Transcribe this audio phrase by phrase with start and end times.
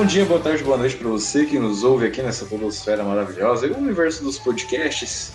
[0.00, 3.66] Bom dia, boa tarde, boa noite para você que nos ouve aqui nessa podosfera maravilhosa
[3.66, 5.30] e o universo dos podcasts.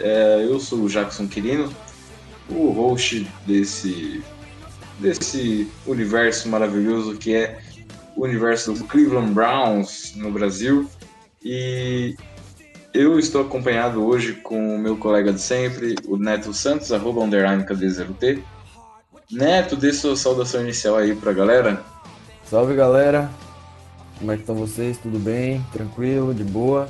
[0.00, 1.72] É, eu sou o Jackson Quirino,
[2.48, 4.20] o host desse,
[4.98, 7.60] desse universo maravilhoso que é
[8.16, 10.90] o universo do Cleveland Browns no Brasil.
[11.40, 12.16] E
[12.92, 17.62] eu estou acompanhado hoje com o meu colega de sempre, o Neto Santos, arroba underline
[17.62, 18.42] KD0T.
[19.30, 21.80] Neto, dê sua saudação inicial aí pra galera.
[22.42, 23.30] Salve galera,
[24.20, 24.98] como é que estão vocês?
[24.98, 25.64] Tudo bem?
[25.72, 26.34] Tranquilo?
[26.34, 26.88] De boa?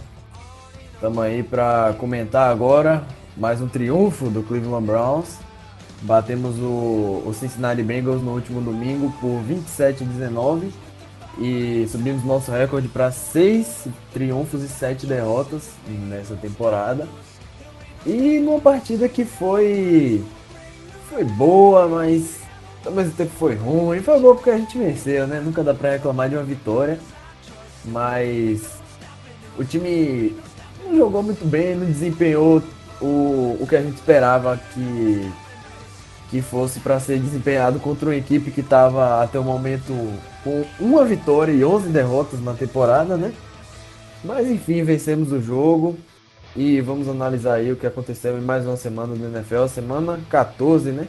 [0.95, 3.05] Estamos aí para comentar agora
[3.37, 5.39] mais um triunfo do Cleveland Browns.
[6.03, 10.73] Batemos o, o Cincinnati Bengals no último domingo por 27 a 19
[11.39, 15.71] e subimos nosso recorde para 6 triunfos e 7 derrotas
[16.09, 17.07] nessa temporada.
[18.05, 20.25] E numa partida que foi
[21.09, 22.41] foi boa, mas
[22.85, 24.01] ao mesmo tempo foi ruim.
[24.01, 25.41] Foi boa porque a gente venceu, né?
[25.41, 26.99] Nunca dá pra reclamar de uma vitória.
[27.85, 28.81] Mas
[29.59, 30.37] o time
[30.85, 32.63] não jogou muito bem, não desempenhou
[33.01, 35.33] o, o que a gente esperava que,
[36.31, 39.95] que fosse para ser desempenhado contra uma equipe que estava até o momento
[40.45, 43.33] com uma vitória e 11 derrotas na temporada, né?
[44.23, 45.97] Mas enfim, vencemos o jogo
[46.55, 50.91] e vamos analisar aí o que aconteceu em mais uma semana do NFL, semana 14,
[50.91, 51.07] né?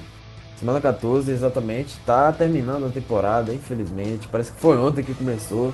[0.58, 1.98] Semana 14, exatamente.
[2.06, 4.28] Tá terminando a temporada, infelizmente.
[4.28, 5.74] Parece que foi ontem que começou.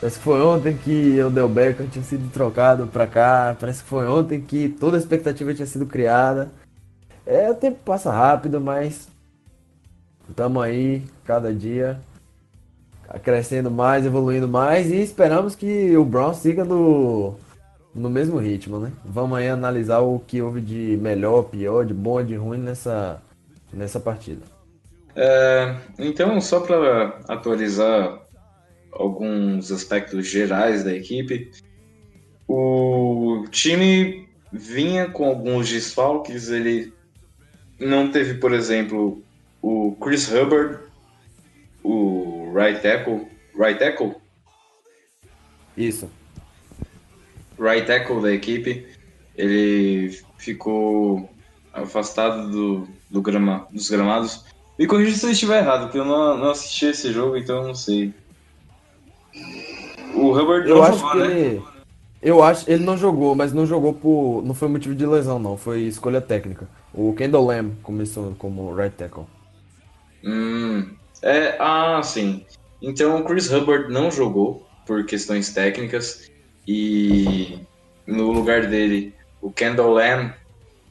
[0.00, 1.50] Parece que foi ontem que o Del
[1.90, 3.54] tinha sido trocado pra cá.
[3.60, 6.50] Parece que foi ontem que toda a expectativa tinha sido criada.
[7.26, 9.08] É, o tempo passa rápido, mas
[10.26, 12.00] estamos aí cada dia
[13.22, 17.34] crescendo mais, evoluindo mais e esperamos que o Brown siga no,
[17.94, 18.92] no mesmo ritmo, né?
[19.04, 23.20] Vamos aí analisar o que houve de melhor, pior, de bom, de ruim nessa,
[23.72, 24.42] nessa partida.
[25.14, 28.20] É, então, só para atualizar
[28.92, 31.50] alguns aspectos gerais da equipe,
[32.46, 36.50] o time vinha com alguns desfalques.
[36.50, 36.92] Ele
[37.78, 39.22] não teve, por exemplo,
[39.62, 40.80] o Chris Hubbard,
[41.82, 44.14] o right tackle, right tackle,
[45.76, 46.10] Isso.
[47.58, 48.86] right tackle da equipe.
[49.36, 51.30] Ele ficou
[51.72, 54.44] afastado do, do grama, dos gramados.
[54.78, 57.68] Me corrija se eu estiver errado, porque eu não, não assisti esse jogo, então eu
[57.68, 58.12] não sei.
[60.14, 61.40] O Hubbard Eu não acho jogou, que né?
[61.40, 61.62] ele.
[62.22, 64.42] Eu acho ele não jogou, mas não jogou por.
[64.44, 65.56] Não foi motivo de lesão, não.
[65.56, 66.68] Foi escolha técnica.
[66.92, 69.24] O Kendall Lamb começou como right tackle.
[70.24, 70.90] Hum,
[71.22, 72.44] é, ah, sim.
[72.82, 76.30] Então o Chris Hubbard não jogou por questões técnicas
[76.66, 77.58] e
[78.06, 80.32] no lugar dele o Kendall Lamb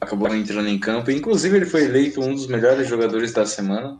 [0.00, 1.10] acabou entrando em campo.
[1.10, 3.98] Inclusive ele foi eleito um dos melhores jogadores da semana.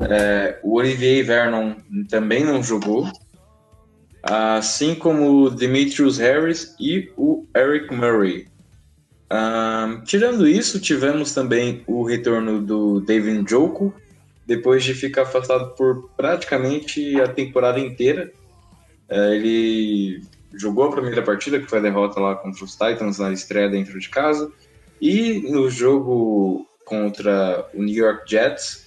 [0.00, 1.74] É, o Olivier Vernon
[2.08, 3.10] também não jogou,
[4.28, 8.46] assim como o Demetrius Harris e o Eric Murray.
[9.30, 13.92] Ahn, tirando isso, tivemos também o retorno do David Njoku,
[14.46, 18.30] depois de ficar afastado por praticamente a temporada inteira.
[19.08, 20.20] É, ele
[20.54, 23.98] jogou a primeira partida, que foi a derrota lá contra os Titans na estreia dentro
[23.98, 24.50] de casa,
[25.00, 28.86] e no jogo contra o New York Jets,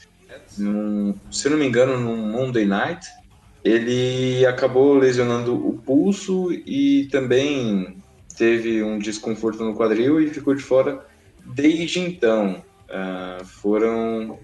[0.58, 3.06] num- se não me engano, no Monday Night,
[3.64, 7.98] ele acabou lesionando o pulso e também
[8.38, 11.06] teve um desconforto no quadril e ficou de fora
[11.56, 12.64] desde então.
[12.90, 14.40] Ah, foram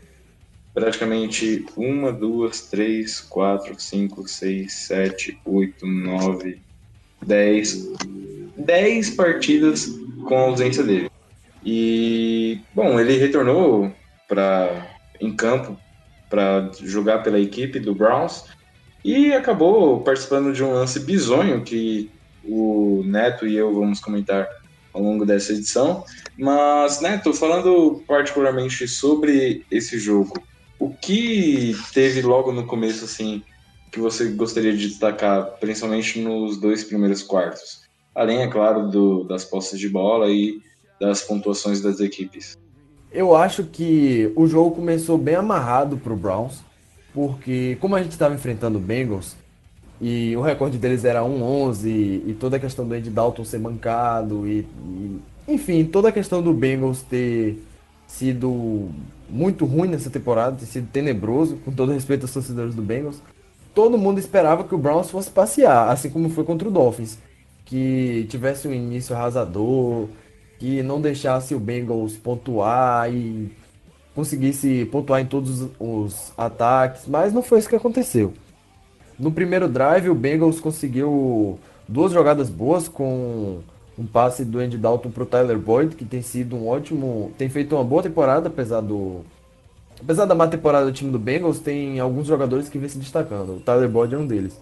[0.73, 6.61] praticamente uma, duas, três, quatro, cinco, seis, sete, oito, nove,
[7.25, 7.87] dez,
[8.57, 9.87] dez partidas
[10.27, 11.09] com a ausência dele.
[11.63, 13.95] E bom, ele retornou
[14.27, 14.91] para
[15.21, 15.79] em campo
[16.29, 18.43] para jogar pela equipe do Browns
[19.05, 22.09] e acabou participando de um lance bizonho que
[22.43, 24.49] o Neto e eu vamos comentar
[24.91, 26.03] ao longo dessa edição.
[26.35, 30.33] Mas, Neto, falando particularmente sobre esse jogo,
[30.79, 33.43] o que teve logo no começo, assim,
[33.91, 37.83] que você gostaria de destacar, principalmente nos dois primeiros quartos?
[38.15, 40.59] Além, é claro, do, das postas de bola e
[40.99, 42.57] das pontuações das equipes.
[43.11, 46.64] Eu acho que o jogo começou bem amarrado pro Browns,
[47.15, 49.37] porque como a gente estava enfrentando o Bengals,
[50.01, 51.87] e o recorde deles era 1-11,
[52.27, 56.43] e toda a questão do Andy Dalton ser mancado, e, e, enfim, toda a questão
[56.43, 57.57] do Bengals ter
[58.05, 58.89] sido
[59.29, 63.21] muito ruim nessa temporada, ter sido tenebroso, com todo respeito aos torcedores do Bengals,
[63.73, 67.17] todo mundo esperava que o Browns fosse passear, assim como foi contra o Dolphins,
[67.63, 70.07] que tivesse um início arrasador,
[70.59, 73.49] que não deixasse o Bengals pontuar e
[74.15, 78.33] conseguisse pontuar em todos os ataques, mas não foi isso que aconteceu.
[79.19, 83.59] No primeiro drive, o Bengals conseguiu duas jogadas boas com
[83.97, 87.49] um passe do Andy Dalton para o Tyler Boyd, que tem sido um ótimo, tem
[87.49, 89.21] feito uma boa temporada, apesar do
[90.01, 93.55] apesar da má temporada do time do Bengals, tem alguns jogadores que vêm se destacando.
[93.55, 94.59] O Tyler Boyd é um deles.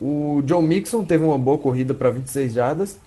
[0.00, 2.98] O John Mixon teve uma boa corrida para 26 jardas.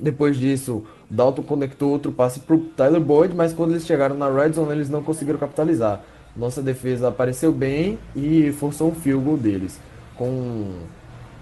[0.00, 4.30] Depois disso, Dalton conectou outro passe para o Tyler Boyd, mas quando eles chegaram na
[4.30, 6.02] red zone, eles não conseguiram capitalizar.
[6.36, 9.80] Nossa defesa apareceu bem e forçou um field goal deles.
[10.16, 10.74] Com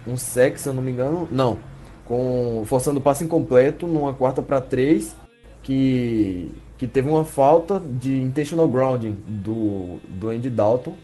[0.07, 1.29] um sec, se eu não me engano.
[1.31, 1.59] Não.
[2.05, 5.17] Com, forçando o passe incompleto numa quarta para três.
[5.63, 10.95] Que, que teve uma falta de intentional grounding do, do Andy Dalton.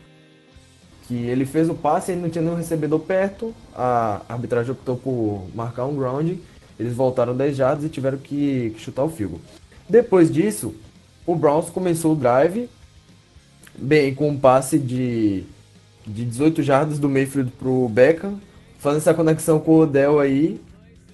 [1.08, 3.52] Que ele fez o passe e não tinha nenhum recebedor perto.
[3.74, 6.40] A arbitragem optou por marcar um grounding.
[6.80, 9.38] Eles voltaram 10 jardas e tiveram que, que chutar o goal.
[9.86, 10.74] Depois disso,
[11.26, 12.70] o Browns começou o drive
[13.76, 15.44] bem com um passe de,
[16.06, 18.40] de 18 jardas do Mayfield pro Beckham,
[18.78, 20.58] fazendo essa conexão com o Odell aí.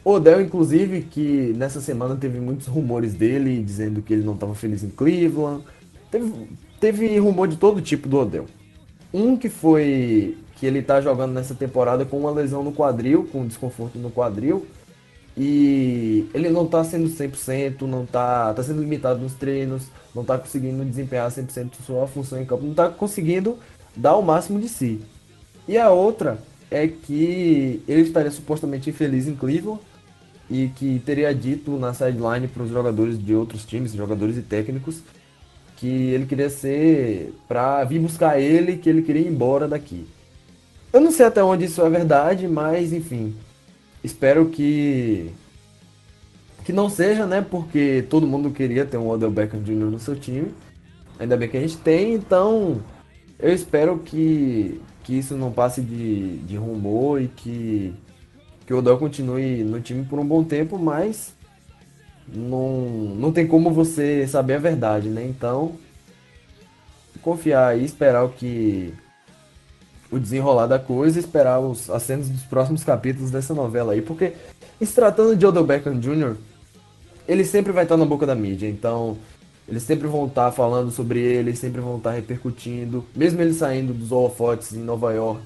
[0.04, 4.84] Odell, inclusive, que nessa semana teve muitos rumores dele, dizendo que ele não estava feliz
[4.84, 5.64] em Cleveland.
[6.12, 6.32] Teve,
[6.78, 8.46] teve rumor de todo tipo do Odell.
[9.12, 13.44] Um que foi que ele tá jogando nessa temporada com uma lesão no quadril, com
[13.44, 14.64] desconforto no quadril.
[15.36, 19.84] E ele não tá sendo 100%, não tá, tá sendo limitado nos treinos,
[20.14, 23.58] não tá conseguindo desempenhar 100% sua função em campo, não tá conseguindo
[23.94, 25.00] dar o máximo de si.
[25.68, 26.38] E a outra
[26.70, 29.80] é que ele estaria supostamente infeliz em Cleveland
[30.48, 35.02] e que teria dito na sideline para os jogadores de outros times, jogadores e técnicos,
[35.76, 40.06] que ele queria ser para vir buscar ele, que ele queria ir embora daqui.
[40.92, 43.34] Eu não sei até onde isso é verdade, mas enfim,
[44.06, 45.32] espero que
[46.64, 47.47] que não seja, né?
[47.49, 49.91] Porque todo mundo queria ter um Odell Beckham Jr.
[49.91, 50.53] no seu time.
[51.19, 52.82] Ainda bem que a gente tem, então
[53.38, 57.94] eu espero que, que isso não passe de, de rumor e que,
[58.67, 61.35] que o Odell continue no time por um bom tempo, mas
[62.26, 65.25] não, não tem como você saber a verdade, né?
[65.25, 65.76] Então,
[67.23, 68.93] confiar e esperar o que
[70.11, 74.32] o desenrolar da coisa, esperar os, as cenas dos próximos capítulos dessa novela aí, porque
[74.81, 76.37] se tratando de Odell Beckham Jr.,
[77.26, 79.17] ele sempre vai estar na boca da mídia, então
[79.69, 84.12] eles sempre vão estar falando sobre ele, sempre vão estar repercutindo, mesmo ele saindo dos
[84.12, 85.43] holofotes em Nova York.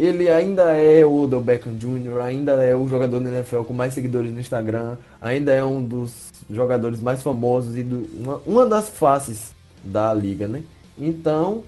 [0.00, 3.94] Ele ainda é o Odell Beckham Jr., ainda é o jogador da NFL com mais
[3.94, 8.88] seguidores no Instagram, ainda é um dos jogadores mais famosos e do, uma, uma das
[8.88, 9.54] faces
[9.84, 10.64] da liga, né?
[10.98, 11.62] Então,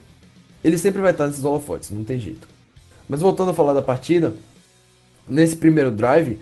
[0.65, 2.49] ele sempre vai estar nesses holofotes, não tem jeito.
[3.07, 4.35] Mas voltando a falar da partida,
[5.29, 6.39] nesse primeiro drive,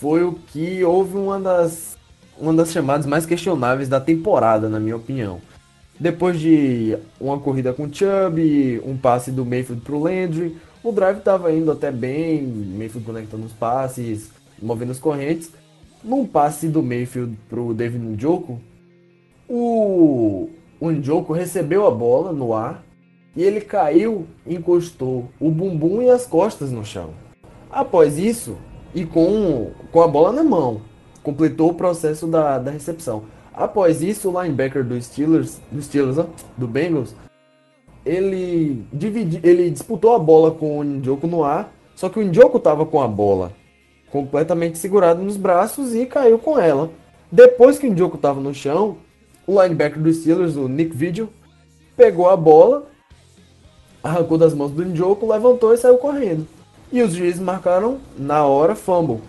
[0.00, 1.94] foi o que houve uma das
[2.38, 5.40] uma das chamadas mais questionáveis da temporada, na minha opinião.
[5.98, 11.18] Depois de uma corrida com o Chubb, um passe do Mayfield pro Landry, o drive
[11.18, 14.30] estava indo até bem, Mayfield conectando os passes,
[14.60, 15.50] movendo as correntes.
[16.04, 18.60] Num passe do Mayfield pro David Njoku,
[19.48, 22.85] o, o Njoku recebeu a bola no ar
[23.36, 27.10] e ele caiu, encostou o bumbum e as costas no chão.
[27.70, 28.56] Após isso,
[28.94, 30.80] e com, com a bola na mão,
[31.22, 33.24] completou o processo da, da recepção.
[33.52, 36.16] Após isso, o linebacker do Steelers, do Steelers,
[36.56, 37.14] do Bengals,
[38.04, 42.58] ele dividi, ele disputou a bola com o Njoku no ar, só que o Njoku
[42.58, 43.52] estava com a bola
[44.10, 46.90] completamente segurado nos braços e caiu com ela.
[47.30, 48.98] Depois que o Njoku estava no chão,
[49.46, 51.28] o linebacker do Steelers, o Nick Vigil,
[51.96, 52.86] pegou a bola,
[54.06, 56.46] arrancou das mãos do Njoku, levantou e saiu correndo.
[56.92, 59.20] E os juízes marcaram na hora fumble.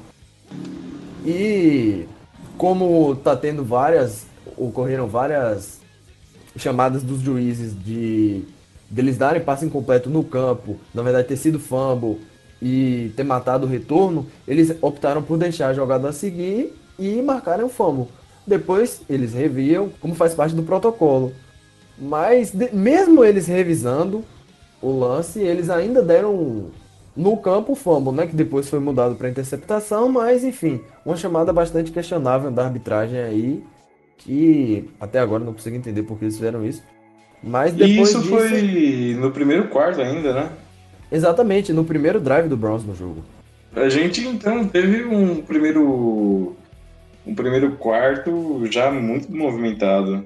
[1.26, 2.06] E
[2.58, 5.80] como tá tendo várias, ocorreram várias
[6.56, 8.44] chamadas dos juízes de
[8.90, 12.20] deles darem passe incompleto no campo, na verdade ter sido fumble
[12.62, 17.66] e ter matado o retorno, eles optaram por deixar a jogada a seguir e marcarem
[17.66, 18.08] o fumble.
[18.46, 21.34] Depois eles reviam, como faz parte do protocolo.
[22.00, 24.24] Mas de- mesmo eles revisando
[24.82, 26.72] o lance, eles ainda deram
[27.16, 31.52] no campo o fumble, né, que depois foi mudado para interceptação, mas enfim, uma chamada
[31.52, 33.64] bastante questionável da arbitragem aí,
[34.18, 36.84] que até agora não consigo entender por que eles fizeram isso.
[37.42, 40.52] Mas E depois isso disso, foi no primeiro quarto ainda, né?
[41.12, 43.24] exatamente no primeiro drive do Browns no jogo.
[43.76, 46.56] A gente então teve um primeiro
[47.26, 50.26] um primeiro quarto já muito movimentado.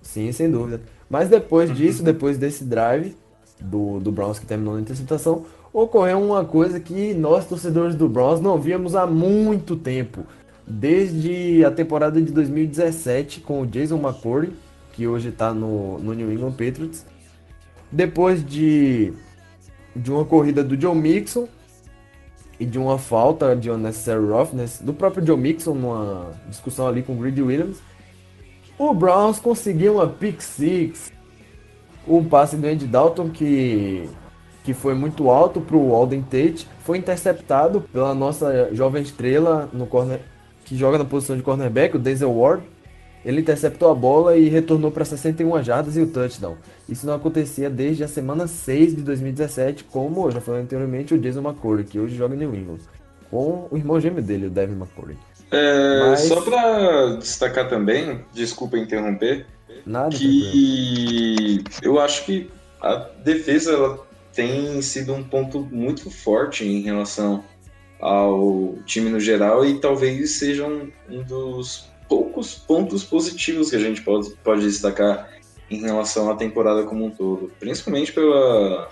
[0.00, 0.82] Sim, sem dúvida.
[1.12, 3.14] Mas depois disso, depois desse drive
[3.60, 8.40] do, do Browns que terminou na interceptação, ocorreu uma coisa que nós, torcedores do Browns,
[8.40, 10.24] não víamos há muito tempo.
[10.66, 14.54] Desde a temporada de 2017 com o Jason McCourty,
[14.94, 17.04] que hoje está no, no New England Patriots.
[17.90, 19.12] Depois de,
[19.94, 21.46] de uma corrida do Joe Mixon
[22.58, 27.12] e de uma falta de unnecessary roughness do próprio Joe Mixon numa discussão ali com
[27.12, 27.82] o Greedy Williams,
[28.90, 31.12] o Browns conseguiu uma pick six.
[32.06, 34.08] O passe do Andy Dalton que,
[34.64, 39.86] que foi muito alto para o Alden Tate foi interceptado pela nossa jovem estrela no
[39.86, 40.20] corner,
[40.64, 42.64] que joga na posição de cornerback, o Denzel Ward.
[43.24, 46.56] Ele interceptou a bola e retornou para 61 jardas e o touchdown.
[46.88, 51.18] Isso não acontecia desde a semana 6 de 2017, como eu já falei anteriormente, o
[51.18, 52.80] Jason McCourty, que hoje joga em New England,
[53.30, 55.16] com o irmão gêmeo dele, o Devin McCourty.
[55.52, 59.46] É, Mas- Só para destacar também, desculpa interromper,
[59.84, 66.80] Nada que eu acho que a defesa ela tem sido um ponto muito forte em
[66.80, 67.44] relação
[68.00, 73.78] ao time no geral e talvez seja um, um dos poucos pontos positivos que a
[73.78, 75.30] gente pode, pode destacar
[75.70, 78.90] em relação à temporada como um todo, principalmente pela,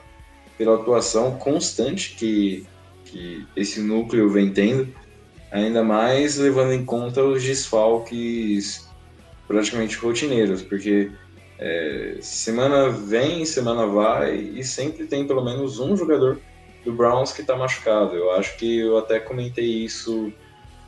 [0.57, 2.67] pela atuação constante que,
[3.05, 4.88] que esse núcleo vem tendo,
[5.50, 8.88] ainda mais levando em conta os desfalques
[9.49, 11.11] praticamente rotineiros, porque
[11.59, 16.38] é, semana vem, semana vai e sempre tem pelo menos um jogador
[16.85, 18.14] do Browns que está machucado.
[18.14, 20.33] Eu acho que eu até comentei isso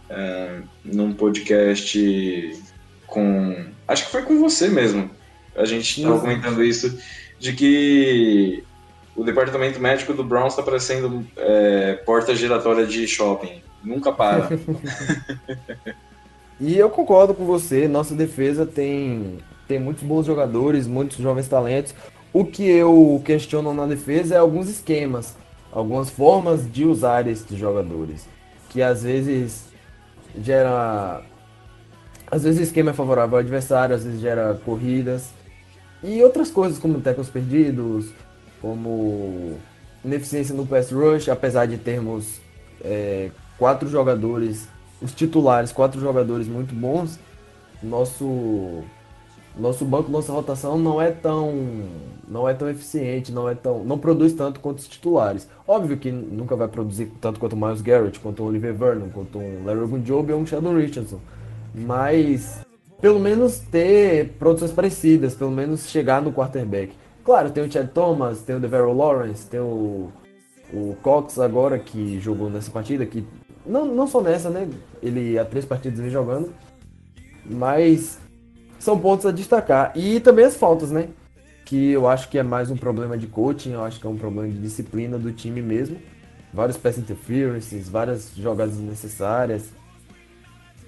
[0.09, 2.59] é, num podcast
[3.07, 3.67] com.
[3.87, 5.11] Acho que foi com você mesmo.
[5.55, 6.21] A gente estava Uhum.
[6.21, 6.99] comentando isso,
[7.39, 8.65] de que
[9.15, 13.61] o departamento médico do Browns está parecendo é, porta giratória de shopping.
[13.83, 14.49] Nunca para.
[16.61, 21.93] E eu concordo com você, nossa defesa tem, tem muitos bons jogadores, muitos jovens talentos.
[22.33, 25.37] O que eu questiono na defesa é alguns esquemas,
[25.73, 28.29] algumas formas de usar esses jogadores,
[28.69, 29.65] que às vezes
[30.41, 31.25] gera
[32.31, 35.31] às vezes o esquema é favorável ao adversário, às vezes gera corridas
[36.01, 38.11] e outras coisas como tackles perdidos,
[38.61, 39.59] como
[40.05, 42.41] ineficiência no pass rush, apesar de termos
[42.83, 43.31] é,
[43.63, 44.69] quatro jogadores,
[45.01, 47.17] os titulares, quatro jogadores muito bons,
[47.81, 48.83] nosso
[49.57, 51.85] nosso banco, nossa rotação não é tão
[52.27, 55.49] não é tão eficiente, não é tão não produz tanto quanto os titulares.
[55.65, 59.39] Óbvio que nunca vai produzir tanto quanto o Miles Garrett, quanto o Oliver Vernon, quanto
[59.39, 61.21] o Larry Ogunjobi ou um Sheldon Richardson,
[61.73, 62.67] mas
[63.01, 66.95] pelo menos ter produções parecidas, pelo menos chegar no quarterback.
[67.25, 70.11] Claro, tem o Chad Thomas, tem o Devereaux Lawrence, tem o
[70.73, 73.25] o Cox agora que jogou nessa partida, que
[73.65, 74.69] não, não só nessa, né?
[75.03, 76.53] Ele há três partidas vem jogando,
[77.45, 78.19] mas
[78.79, 79.93] são pontos a destacar.
[79.97, 81.09] E também as faltas, né?
[81.65, 84.17] Que eu acho que é mais um problema de coaching, eu acho que é um
[84.17, 85.97] problema de disciplina do time mesmo.
[86.53, 89.71] Vários pass interferences, várias jogadas desnecessárias.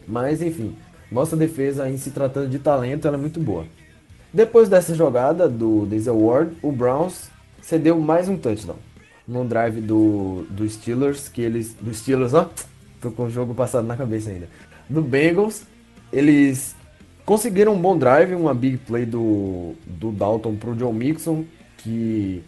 [0.07, 0.77] Mas enfim,
[1.11, 3.65] nossa defesa em se tratando de talento ela é muito boa.
[4.33, 7.31] Depois dessa jogada do Denzel Ward, o Browns
[7.63, 8.77] cedeu mais um touchdown
[9.27, 11.75] no drive do, do Steelers, que eles.
[11.75, 12.51] Do Steelers, ó.
[13.01, 14.49] Tô com o jogo passado na cabeça ainda.
[14.89, 15.65] Do Bengals,
[16.13, 16.75] eles
[17.25, 21.45] conseguiram um bom drive, uma big play do, do Dalton pro John Mixon,
[21.79, 22.43] que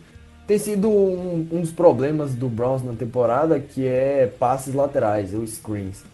[0.47, 5.47] tem sido um, um dos problemas do Browns na temporada, que é passes laterais, ou
[5.47, 6.04] screens.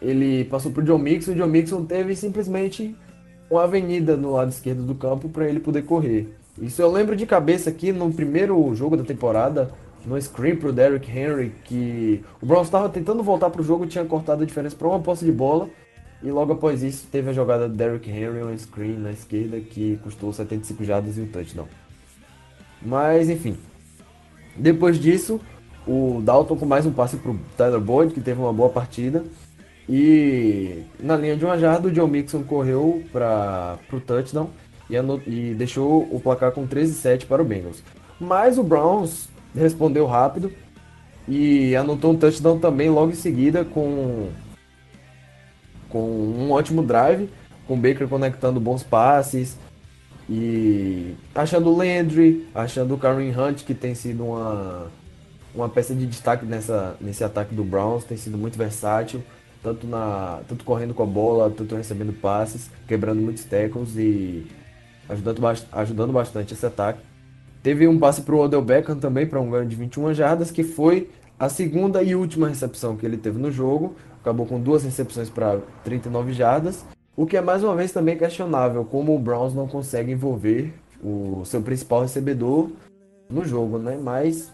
[0.00, 2.94] Ele passou pro John Mixon, o John Mixon teve simplesmente
[3.50, 6.28] uma avenida no lado esquerdo do campo para ele poder correr.
[6.60, 9.70] Isso eu lembro de cabeça aqui no primeiro jogo da temporada,
[10.06, 14.42] no screen pro Derrick Henry, que o Browns estava tentando voltar pro jogo, tinha cortado
[14.42, 15.68] a diferença para uma posse de bola,
[16.22, 19.98] e logo após isso teve a jogada do Derrick Henry, um screen na esquerda que
[20.02, 21.68] custou 75 jardas e um touchdown.
[22.80, 23.56] Mas enfim,
[24.56, 25.40] depois disso,
[25.86, 29.24] o Dalton com mais um passe pro Tyler Boyd, que teve uma boa partida.
[29.88, 34.50] E na linha de uma jarda, o John Mixon correu para o touchdown.
[34.88, 37.82] E, e deixou o placar com 13-7 para o Bengals.
[38.20, 40.52] Mas o Browns respondeu rápido
[41.28, 44.28] e anotou um touchdown também logo em seguida com,
[45.88, 47.28] com um ótimo drive,
[47.66, 49.56] com o Baker conectando bons passes
[50.28, 54.86] e achando o Landry, achando o Kareem Hunt, que tem sido uma,
[55.54, 59.22] uma peça de destaque nessa, nesse ataque do Browns, tem sido muito versátil,
[59.62, 64.46] tanto, na, tanto correndo com a bola, tanto recebendo passes, quebrando muitos tackles e
[65.08, 67.00] ajudando, ajudando bastante esse ataque.
[67.62, 70.62] Teve um passe para o Odell Beckham também para um ganho de 21 jardas, que
[70.62, 73.96] foi a segunda e última recepção que ele teve no jogo.
[74.20, 76.84] Acabou com duas recepções para 39 jardas,
[77.16, 81.44] o que é mais uma vez também questionável, como o Browns não consegue envolver o
[81.44, 82.70] seu principal recebedor
[83.30, 83.98] no jogo, né?
[84.00, 84.52] Mas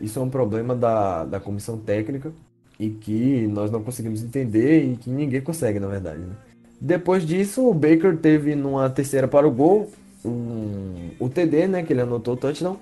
[0.00, 2.32] isso é um problema da, da comissão técnica
[2.78, 6.20] e que nós não conseguimos entender e que ninguém consegue, na verdade.
[6.20, 6.36] né?
[6.80, 9.90] Depois disso, o Baker teve numa terceira para o gol
[10.24, 11.82] um, o TD, né?
[11.82, 12.78] Que ele anotou o touchdown.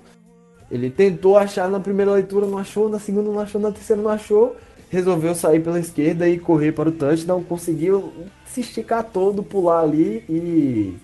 [0.69, 4.11] Ele tentou achar na primeira leitura, não achou, na segunda não achou, na terceira não
[4.11, 4.55] achou.
[4.89, 7.43] Resolveu sair pela esquerda e correr para o touchdown.
[7.43, 8.13] Conseguiu
[8.45, 10.97] se esticar todo, pular ali e,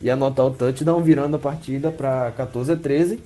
[0.00, 3.20] e anotar o touchdown, virando a partida para 14 a 13.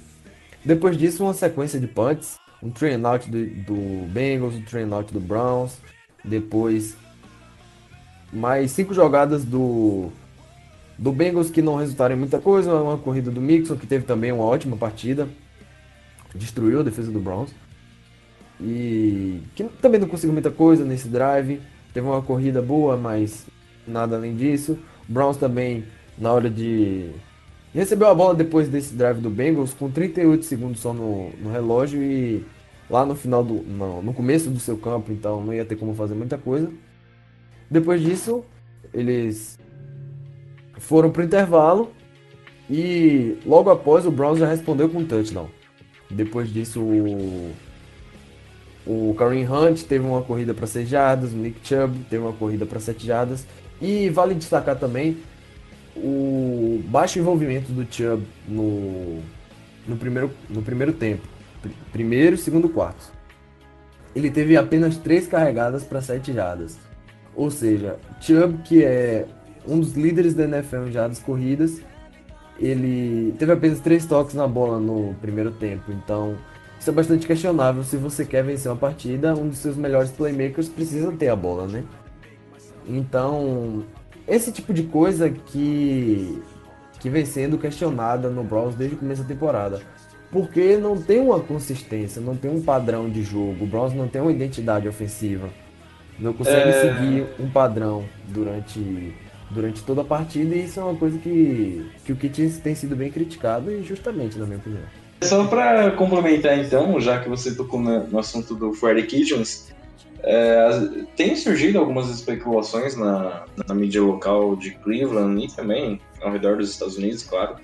[0.65, 2.37] Depois disso, uma sequência de punts.
[2.63, 5.77] Um train out do, do Bengals, um train out do Browns.
[6.25, 6.97] Depois,
[8.35, 10.11] mais cinco jogadas do,
[10.99, 12.75] do Bengals que não resultaram em muita coisa.
[12.75, 15.29] Uma corrida do Mixon, que teve também uma ótima partida.
[16.35, 17.55] Destruiu a defesa do Browns.
[18.61, 21.61] E que também não conseguiu muita coisa nesse drive.
[21.93, 23.47] Teve uma corrida boa, mas
[23.87, 24.79] nada além disso.
[25.09, 25.85] O Browns também,
[26.19, 27.11] na hora de.
[27.73, 32.01] Recebeu a bola depois desse drive do Bengals com 38 segundos só no, no relógio
[32.01, 32.45] e
[32.91, 33.55] lá no final do.
[33.55, 36.71] No, no começo do seu campo, então não ia ter como fazer muita coisa.
[37.71, 38.45] Depois disso,
[38.93, 39.59] eles
[40.79, 41.93] foram pro intervalo
[42.71, 45.49] e logo após o Browns já respondeu com um touchdown.
[46.11, 47.53] Depois disso, o,
[48.87, 52.65] o Kareem Hunt teve uma corrida para 6 jardas, o Nick Chubb teve uma corrida
[52.67, 53.47] para 7 jardas.
[53.81, 55.17] E vale destacar também
[55.97, 59.21] o baixo envolvimento do Chubb no,
[59.87, 61.27] no, primeiro, no primeiro tempo.
[61.61, 63.13] Pr- Primeiro e segundo quarto.
[64.15, 66.79] Ele teve apenas 3 carregadas para 7 jardas.
[67.37, 69.27] Ou seja, Chubb, que é
[69.67, 71.81] um dos líderes da NFL em jardas corridas,
[72.59, 75.91] ele teve apenas 3 toques na bola no primeiro tempo.
[75.91, 76.37] Então,
[76.79, 77.83] isso é bastante questionável.
[77.83, 81.67] Se você quer vencer uma partida, um dos seus melhores playmakers precisa ter a bola,
[81.67, 81.83] né?
[82.87, 83.85] Então,
[84.29, 86.43] esse tipo de coisa que,
[87.01, 89.81] que vem sendo questionada no Browns desde o começo da temporada.
[90.31, 93.65] Porque não tem uma consistência, não tem um padrão de jogo.
[93.65, 95.49] O Browns não tem uma identidade ofensiva.
[96.19, 96.81] Não consegue É.
[96.81, 99.15] seguir um padrão durante,
[99.51, 100.55] durante toda a partida.
[100.55, 104.39] E isso é uma coisa que, que o Kitchens tem sido bem criticado, e justamente,
[104.39, 104.83] na minha opinião.
[105.23, 109.73] Só para complementar então, já que você tocou no assunto do Freddy Kitchens,
[110.23, 110.69] é,
[111.17, 116.71] tem surgido algumas especulações na, na mídia local de Cleveland e também ao redor dos
[116.71, 117.57] Estados Unidos, claro,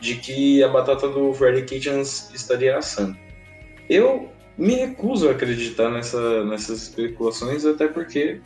[0.00, 3.16] de que a batata do Freddy Kitchens estaria assando.
[3.88, 8.40] Eu me recuso a acreditar nessa, nessas especulações, até porque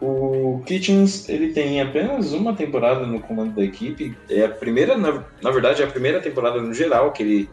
[0.00, 4.16] o Kitchens ele tem apenas uma temporada no comando da equipe.
[4.28, 7.50] É a primeira, na, na verdade, é a primeira temporada no geral que ele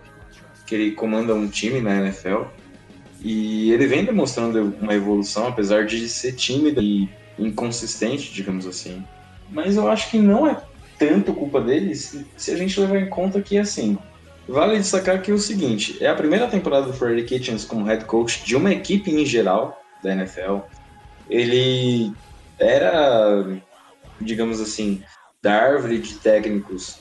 [0.65, 2.43] que ele comanda um time na NFL.
[3.21, 9.03] E ele vem demonstrando uma evolução, apesar de ser tímido e inconsistente, digamos assim.
[9.49, 10.61] Mas eu acho que não é
[10.99, 13.97] tanto culpa dele se, se a gente levar em conta que, assim,
[14.47, 18.05] vale destacar que é o seguinte, é a primeira temporada do Freddy Kitchens como head
[18.05, 20.59] coach de uma equipe em geral da NFL.
[21.29, 22.11] Ele
[22.57, 23.45] era,
[24.21, 25.03] digamos assim,
[25.41, 26.99] da árvore de técnicos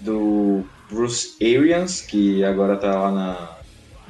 [0.00, 3.58] do Bruce Arians, que agora tá lá na,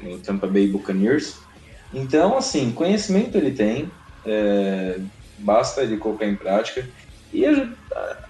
[0.01, 1.37] no Tampa Bay Buccaneers.
[1.93, 3.91] Então, assim, conhecimento ele tem,
[4.27, 4.99] é,
[5.39, 6.87] basta ele colocar em prática.
[7.33, 7.43] E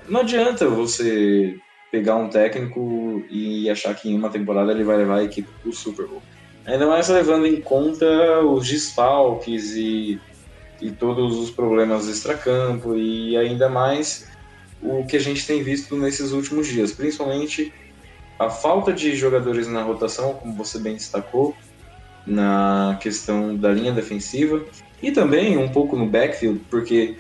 [0.09, 1.59] não adianta você
[1.91, 5.73] pegar um técnico e achar que em uma temporada ele vai levar a equipe pro
[5.73, 6.23] Super Bowl.
[6.67, 10.21] Ainda mais levando em conta os desfalques e,
[10.81, 14.29] e todos os problemas extracampo e ainda mais
[14.83, 17.73] o que a gente tem visto nesses últimos dias, principalmente
[18.39, 21.57] a falta de jogadores na rotação, como você bem destacou,
[22.27, 24.65] na questão da linha defensiva
[25.03, 27.17] e também um pouco no backfield, porque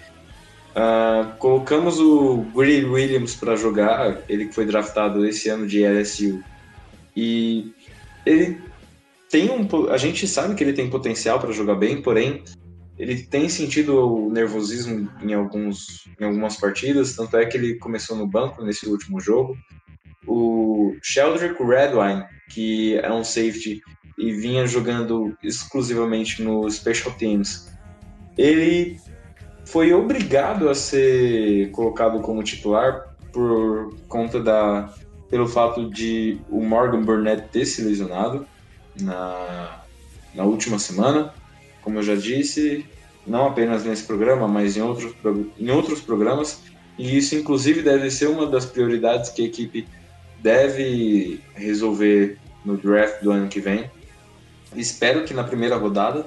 [0.74, 6.42] ah, colocamos o Greedy Williams para jogar, ele que foi draftado esse ano de LSU,
[7.16, 7.72] e
[8.24, 8.60] ele
[9.30, 12.42] tem um, a gente sabe que ele tem potencial para jogar bem, porém
[12.98, 18.16] ele tem sentido o nervosismo em, alguns, em algumas partidas, tanto é que ele começou
[18.16, 19.56] no banco nesse último jogo.
[20.26, 23.80] O Sheldrick Redwine, que é um safety
[24.18, 27.68] e vinha jogando exclusivamente no Special Teams,
[28.36, 28.98] ele
[29.70, 34.92] foi obrigado a ser colocado como titular por conta da
[35.28, 38.46] pelo fato de o Morgan Burnett ter se lesionado
[38.98, 39.82] na,
[40.34, 41.34] na última semana.
[41.82, 42.86] Como eu já disse,
[43.26, 45.14] não apenas nesse programa, mas em outros,
[45.58, 46.62] em outros programas.
[46.98, 49.86] E isso, inclusive, deve ser uma das prioridades que a equipe
[50.40, 53.90] deve resolver no draft do ano que vem.
[54.74, 56.26] Espero que na primeira rodada.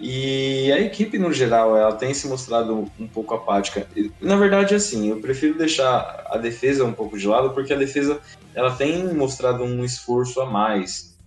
[0.00, 3.86] E a equipe, no geral, ela tem se mostrado um pouco apática.
[4.20, 8.20] Na verdade, assim, eu prefiro deixar a defesa um pouco de lado, porque a defesa
[8.54, 11.18] ela tem mostrado um esforço a mais.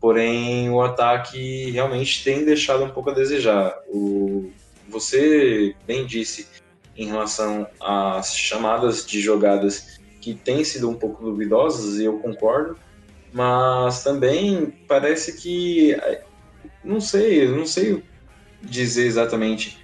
[0.00, 3.76] Porém, o ataque realmente tem deixado um pouco a desejar.
[3.88, 4.50] O,
[4.88, 6.48] você bem disse
[6.96, 12.78] em relação às chamadas de jogadas que têm sido um pouco duvidosas, e eu concordo,
[13.32, 15.96] mas também parece que
[16.84, 18.02] não sei, não sei
[18.62, 19.78] dizer exatamente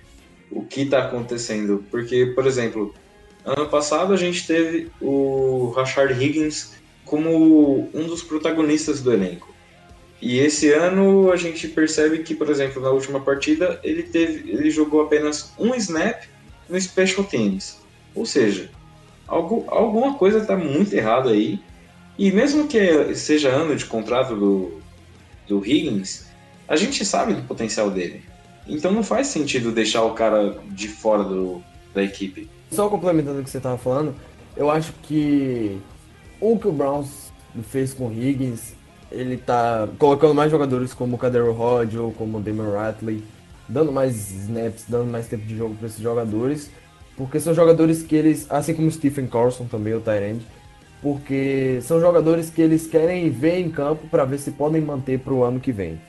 [0.50, 2.94] o que está acontecendo, porque, por exemplo,
[3.44, 9.54] ano passado a gente teve o Rashard Higgins como um dos protagonistas do elenco.
[10.20, 14.70] E esse ano a gente percebe que, por exemplo, na última partida ele teve, ele
[14.70, 16.24] jogou apenas um snap
[16.68, 17.78] no Special Teams.
[18.14, 18.70] Ou seja,
[19.26, 21.60] algo, alguma coisa está muito errada aí.
[22.18, 24.80] E mesmo que seja ano de contrato do,
[25.46, 26.26] do Higgins,
[26.68, 28.22] a gente sabe do potencial dele.
[28.66, 31.62] Então não faz sentido deixar o cara de fora do,
[31.94, 32.48] da equipe.
[32.70, 34.14] Só complementando o que você estava falando,
[34.56, 35.78] eu acho que
[36.40, 37.32] o que o Browns
[37.70, 38.74] fez com o Higgins
[39.10, 43.22] ele tá colocando mais jogadores como o Cadero Rod ou como o Damon Ratley,
[43.68, 46.70] dando mais snaps, dando mais tempo de jogo para esses jogadores,
[47.16, 50.46] porque são jogadores que eles, assim como o Stephen Carlson também, o Tyrande,
[51.00, 55.32] porque são jogadores que eles querem ver em campo para ver se podem manter para
[55.32, 56.00] o ano que vem.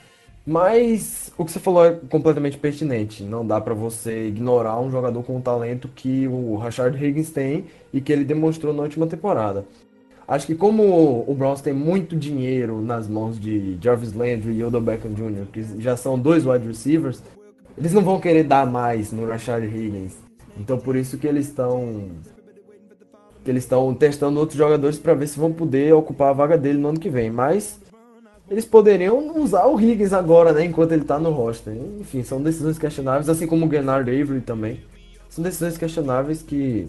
[0.49, 3.21] Mas o que você falou é completamente pertinente.
[3.21, 7.65] Não dá para você ignorar um jogador com o talento que o Rashard Higgins tem
[7.91, 9.65] e que ele demonstrou na última temporada.
[10.25, 14.79] Acho que como o Browns tem muito dinheiro nas mãos de Jarvis Landry e Odell
[14.79, 17.21] Beckham Jr., que já são dois wide receivers,
[17.77, 20.15] eles não vão querer dar mais no Rashard Higgins.
[20.57, 22.10] Então por isso que eles estão
[23.43, 26.77] que eles estão testando outros jogadores para ver se vão poder ocupar a vaga dele
[26.77, 27.29] no ano que vem.
[27.29, 27.79] Mas
[28.49, 31.75] eles poderiam usar o Higgins agora, né, enquanto ele está no roster.
[31.99, 34.81] Enfim, são decisões questionáveis, assim como o Gennard Avery também.
[35.29, 36.88] São decisões questionáveis que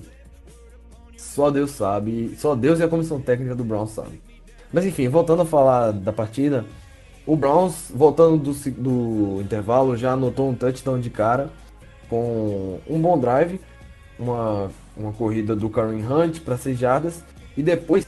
[1.16, 4.20] só Deus sabe, só Deus e a comissão técnica do Browns sabem.
[4.72, 6.64] Mas enfim, voltando a falar da partida,
[7.26, 11.50] o Browns, voltando do, do intervalo, já anotou um touchdown de cara
[12.08, 13.60] com um bom drive,
[14.18, 17.22] uma, uma corrida do Karen Hunt para 6 jardas,
[17.56, 18.06] e depois,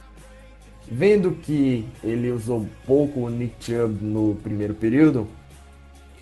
[0.91, 5.27] vendo que ele usou pouco o Nick Chubb no primeiro período,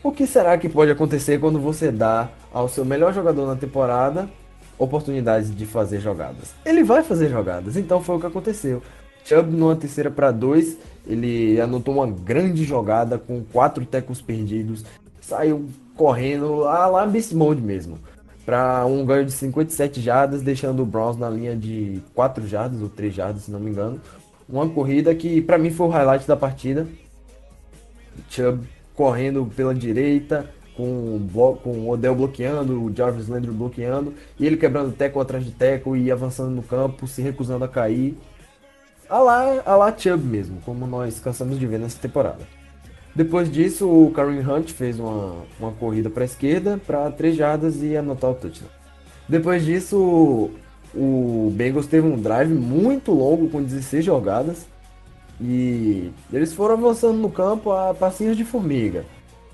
[0.03, 4.29] o que será que pode acontecer quando você dá ao seu melhor jogador na temporada
[4.79, 6.55] oportunidades de fazer jogadas.
[6.65, 8.83] Ele vai fazer jogadas, então foi o que aconteceu.
[9.25, 14.85] Chubb numa terceira para dois, ele anotou uma grande jogada com quatro tecos perdidos,
[15.21, 17.99] saiu correndo a lá Beast Mode mesmo,
[18.47, 22.89] para um ganho de 57 jardas, deixando o Browns na linha de 4 jardas ou
[22.89, 24.01] 3 jardas, se não me engano.
[24.49, 26.87] Uma corrida que para mim foi o highlight da partida.
[28.31, 31.21] Chubb correndo pela direita, com,
[31.63, 35.97] com o Odell bloqueando, o Jarvis Landry bloqueando, e ele quebrando teco atrás de teco
[35.97, 38.17] e avançando no campo, se recusando a cair.
[39.09, 42.47] A lá, a lá Chubb mesmo, como nós cansamos de ver nessa temporada.
[43.15, 47.83] Depois disso, o Kareem Hunt fez uma, uma corrida para a esquerda para 3 jardas
[47.83, 48.69] e anotar o touchdown.
[49.29, 50.51] Depois disso,
[50.99, 54.67] o Bengals teve um drive muito longo com 16 jogadas
[55.41, 59.05] e eles foram avançando no campo a passinhos de formiga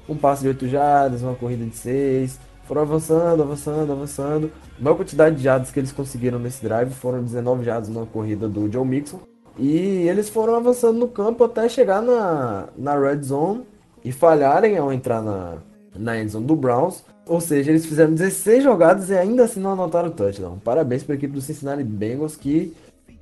[0.08, 2.38] um passe de 8 jardas, uma corrida de 6.
[2.64, 4.52] Foram avançando, avançando, avançando.
[4.78, 8.48] A maior quantidade de jardas que eles conseguiram nesse drive foram 19 jardas na corrida
[8.48, 9.20] do Joe Mixon.
[9.58, 13.64] E eles foram avançando no campo até chegar na, na red zone
[14.04, 15.58] e falharem ao entrar na,
[15.94, 17.04] na end zone do Browns.
[17.26, 20.58] Ou seja, eles fizeram 16 jogadas e ainda assim não anotaram o touchdown.
[20.58, 22.74] Parabéns para a equipe do Cincinnati Bengals que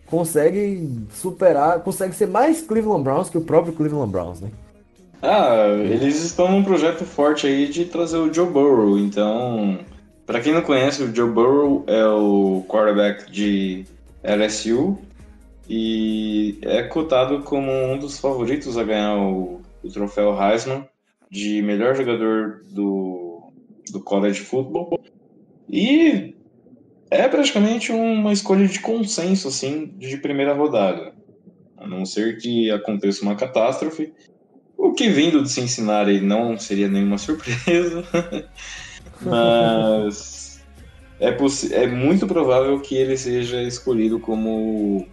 [0.06, 4.50] consegue superar, consegue ser mais Cleveland Browns que o próprio Cleveland Browns, né?
[5.22, 8.98] Ah, eles estão num projeto forte aí de trazer o Joe Burrow.
[8.98, 9.78] Então,
[10.26, 13.84] para quem não conhece, o Joe Burrow é o quarterback de
[14.24, 14.98] LSU
[15.68, 20.84] e é cotado como um dos favoritos a ganhar o, o troféu Heisman
[21.32, 23.50] de melhor jogador do,
[23.90, 25.00] do college football.
[25.66, 26.34] E
[27.10, 31.14] é praticamente uma escolha de consenso, assim, de primeira rodada.
[31.78, 34.12] A não ser que aconteça uma catástrofe.
[34.76, 38.04] O que vindo de Cincinnati não seria nenhuma surpresa.
[39.24, 40.62] Mas
[41.18, 41.34] é,
[41.82, 45.08] é muito provável que ele seja escolhido como,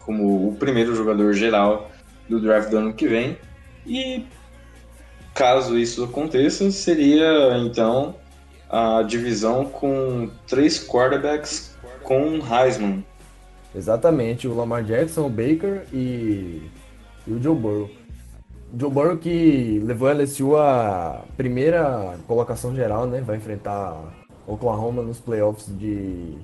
[0.00, 1.90] como o primeiro jogador geral
[2.28, 3.38] do draft do ano que vem.
[3.86, 4.26] E
[5.38, 8.16] caso isso aconteça, seria então
[8.68, 13.04] a divisão com três quarterbacks com Heisman.
[13.72, 16.68] Exatamente, o Lamar Jackson, o Baker e,
[17.24, 17.88] e o Joe Burrow.
[18.76, 23.20] Joe Burrow que levou a LSU a primeira colocação geral, né?
[23.20, 23.96] Vai enfrentar
[24.44, 26.36] Oklahoma nos playoffs de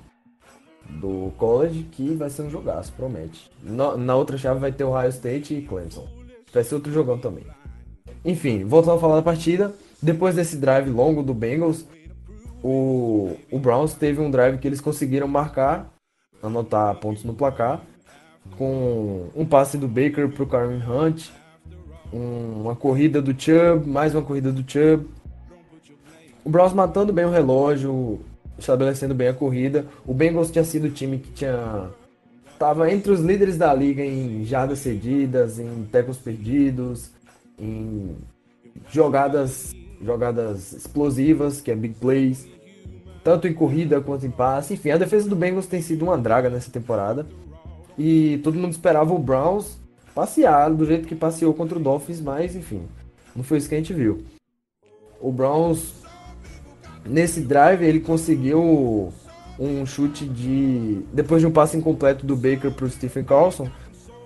[0.88, 3.50] do college, que vai ser um jogaço, promete.
[3.60, 6.06] Na, na outra chave vai ter o Ohio State e Clemson.
[6.52, 7.44] Vai ser outro jogão também.
[8.24, 11.86] Enfim, voltando a falar da partida, depois desse drive longo do Bengals,
[12.62, 15.92] o, o Browns teve um drive que eles conseguiram marcar,
[16.42, 17.82] anotar pontos no placar,
[18.56, 21.28] com um passe do Baker para o Kareem Hunt,
[22.12, 25.06] um, uma corrida do Chubb, mais uma corrida do Chubb.
[26.42, 28.20] O Browns matando bem o relógio,
[28.58, 29.86] estabelecendo bem a corrida.
[30.06, 31.90] O Bengals tinha sido o time que tinha
[32.52, 37.10] estava entre os líderes da liga em jardas cedidas, em tecos perdidos,
[37.58, 38.16] em
[38.90, 42.46] jogadas jogadas explosivas, que é big plays,
[43.22, 44.74] tanto em corrida quanto em passe.
[44.74, 47.26] Enfim, a defesa do Bengals tem sido uma draga nessa temporada.
[47.98, 49.78] E todo mundo esperava o Browns
[50.14, 52.82] passear do jeito que passeou contra o Dolphins, mas enfim,
[53.34, 54.24] não foi isso que a gente viu.
[55.20, 55.94] O Browns
[57.04, 59.12] nesse drive ele conseguiu
[59.58, 63.68] um chute de depois de um passe incompleto do Baker para o Stephen Carlson,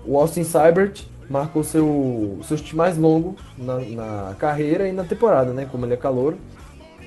[0.05, 5.53] o Austin Seibert marcou seu, seu chute mais longo na, na, carreira e na temporada,
[5.53, 5.69] né?
[5.71, 6.37] Como ele é calor.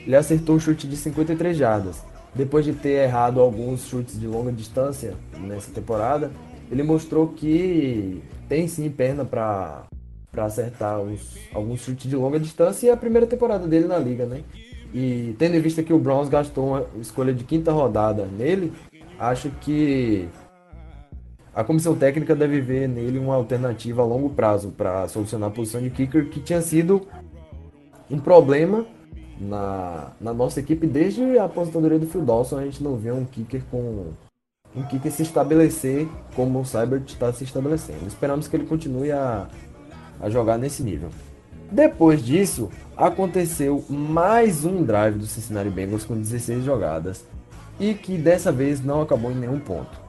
[0.05, 2.03] Ele acertou um chute de 53 jardas.
[2.33, 6.31] Depois de ter errado alguns chutes de longa distância nessa temporada,
[6.71, 9.83] ele mostrou que tem sim perna para
[10.31, 10.97] para acertar
[11.53, 14.43] alguns chutes de longa distância e é a primeira temporada dele na liga, né?
[14.93, 18.71] E tendo em vista que o Browns gastou uma escolha de quinta rodada nele,
[19.19, 20.29] acho que
[21.53, 25.81] a comissão técnica deve ver nele uma alternativa a longo prazo para solucionar a posição
[25.81, 27.05] de kicker que tinha sido
[28.09, 28.85] um problema
[29.39, 32.57] na, na nossa equipe desde a aposentadoria do Phil Dawson.
[32.57, 34.13] A gente não vê um kicker com
[34.75, 38.07] um kicker se estabelecer como o Cybert está se estabelecendo.
[38.07, 39.47] Esperamos que ele continue a,
[40.21, 41.09] a jogar nesse nível.
[41.69, 47.25] Depois disso, aconteceu mais um drive do Cincinnati Bengals com 16 jogadas
[47.79, 50.00] e que dessa vez não acabou em nenhum ponto.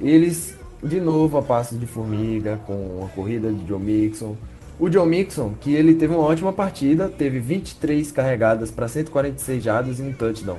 [0.00, 4.36] Eles, de novo, a passos de formiga, com a corrida de Joe Mixon.
[4.78, 9.98] O Joe Mixon, que ele teve uma ótima partida, teve 23 carregadas para 146 jardas
[9.98, 10.58] e um touchdown.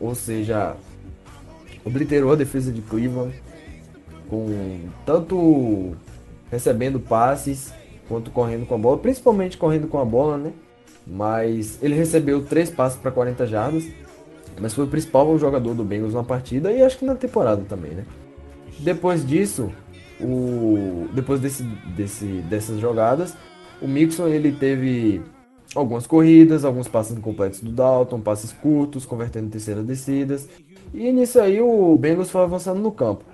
[0.00, 0.76] Ou seja,
[1.84, 3.32] obliterou a defesa de Cleveland,
[4.28, 5.94] com tanto
[6.50, 7.72] recebendo passes
[8.08, 10.52] quanto correndo com a bola, principalmente correndo com a bola, né?
[11.06, 13.86] Mas ele recebeu três passes para 40 jardas,
[14.60, 17.92] mas foi o principal jogador do Bengals na partida e acho que na temporada também,
[17.92, 18.04] né?
[18.78, 19.72] Depois disso,
[20.20, 23.34] o depois desse, desse, dessas jogadas,
[23.80, 25.22] o Mixon ele teve
[25.74, 30.48] algumas corridas, alguns passes incompletos do Dalton, passes curtos, convertendo terceiras descidas.
[30.94, 33.24] E nisso aí o Bengals foi avançando no campo.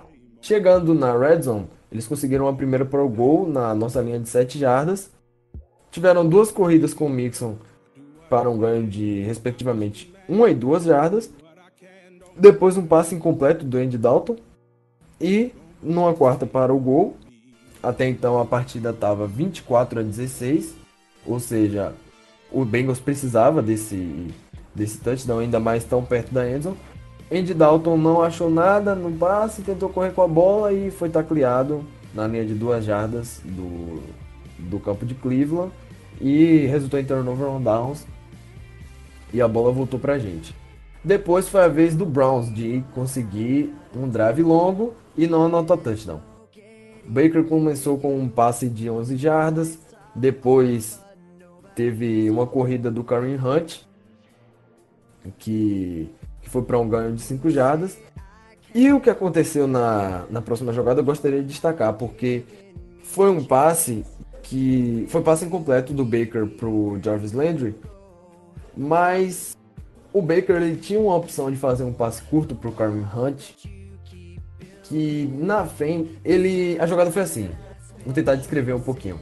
[0.41, 4.57] Chegando na red zone, eles conseguiram a primeira pro gol na nossa linha de 7
[4.57, 5.11] jardas.
[5.91, 7.55] Tiveram duas corridas com o Mixon
[8.29, 11.31] para um ganho de respectivamente 1 e 2 jardas.
[12.35, 14.37] Depois um passe incompleto do Andy Dalton
[15.19, 17.17] e numa quarta para o gol.
[17.81, 20.73] Até então a partida estava 24 a 16,
[21.25, 21.93] ou seja,
[22.49, 24.27] o Bengals precisava desse,
[24.73, 26.77] desse touchdown ainda mais tão perto da endzone.
[27.31, 31.83] Andy Dalton não achou nada no passe, tentou correr com a bola e foi tacleado
[32.13, 34.03] na linha de duas jardas do,
[34.59, 35.71] do campo de Cleveland
[36.21, 38.05] e resultou em turnover on downs
[39.33, 40.55] e a bola voltou pra gente.
[41.03, 46.21] Depois foi a vez do Browns de conseguir um drive longo e não anotar touchdown.
[47.05, 49.77] Baker começou com um passe de 11 jardas,
[50.15, 50.99] depois
[51.75, 53.81] teve uma corrida do Kareem Hunt,
[55.37, 56.09] que,
[56.41, 57.97] que foi para um ganho de 5 jardas.
[58.73, 62.43] E o que aconteceu na, na próxima jogada eu gostaria de destacar, porque
[63.03, 64.03] foi um passe
[64.41, 67.75] que foi passe incompleto do Baker pro Jarvis Landry,
[68.75, 69.55] mas
[70.11, 73.53] o Baker ele tinha uma opção de fazer um passe curto pro Kareem Hunt,
[74.93, 76.77] que na frente, ele.
[76.79, 77.49] A jogada foi assim.
[78.05, 79.19] Vou tentar descrever um pouquinho.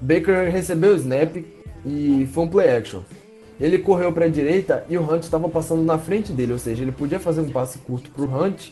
[0.00, 1.36] Baker recebeu o snap
[1.84, 3.02] e foi um play action.
[3.60, 6.82] ele correu para a direita e o Hunt estava passando na frente dele, ou seja,
[6.82, 8.70] ele podia fazer um passe curto para o Hunt,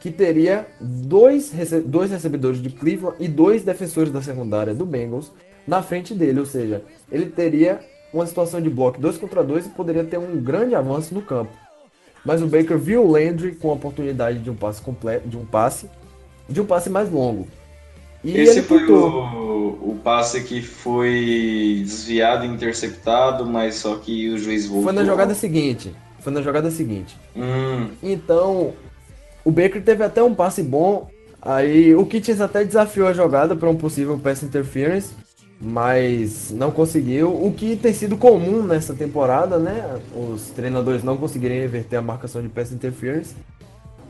[0.00, 5.30] que teria dois, rece dois recebedores de Cleveland e dois defensores da secundária do Bengals
[5.68, 7.78] na frente dele, ou seja, ele teria
[8.12, 11.52] uma situação de bloco 2 contra 2 e poderia ter um grande avanço no campo.
[12.26, 15.46] Mas o Baker viu o Landry com a oportunidade de um passe completo, de um
[15.46, 15.88] passe,
[16.48, 17.46] de um passe mais longo.
[18.24, 24.38] E Esse foi o, o, passe que foi desviado e interceptado, mas só que o
[24.38, 24.84] juiz voltou.
[24.84, 25.94] Foi na jogada seguinte.
[26.18, 27.16] Foi na jogada seguinte.
[27.36, 27.90] Hum.
[28.02, 28.72] Então,
[29.44, 31.08] o Baker teve até um passe bom.
[31.40, 35.14] Aí o Kitchens até desafiou a jogada para um possível pass interference
[35.60, 37.32] mas não conseguiu.
[37.34, 40.00] O que tem sido comum nessa temporada, né?
[40.14, 43.34] Os treinadores não conseguirem reverter a marcação de pass interference.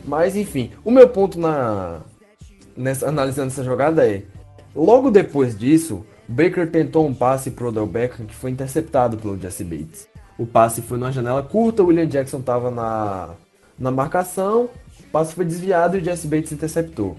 [0.05, 2.01] Mas enfim, o meu ponto na
[2.77, 4.23] nessa analisando essa jogada é,
[4.75, 9.65] logo depois disso, Baker tentou um passe pro Odell Beckham que foi interceptado pelo Jesse
[9.65, 10.07] Bates.
[10.39, 13.31] O passe foi numa janela curta, o William Jackson estava na,
[13.79, 14.69] na marcação,
[15.01, 17.17] o passe foi desviado e o Jesse Bates interceptou.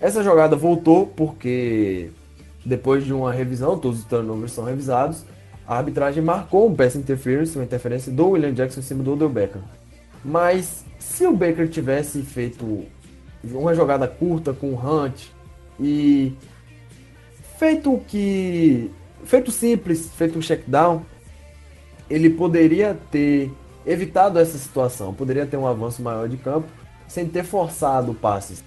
[0.00, 2.10] Essa jogada voltou porque
[2.64, 5.24] depois de uma revisão, todos os turnovers são revisados,
[5.66, 9.28] a arbitragem marcou um pass interference, uma interferência do William Jackson em cima do Odell
[9.28, 9.62] Beckham.
[10.24, 12.84] Mas se o Baker tivesse feito
[13.44, 15.26] uma jogada curta com o Hunt
[15.78, 16.34] e
[17.58, 18.90] feito o que
[19.24, 21.02] feito simples, feito um check down,
[22.08, 23.50] ele poderia ter
[23.86, 26.68] evitado essa situação, poderia ter um avanço maior de campo
[27.06, 28.64] sem ter forçado passes.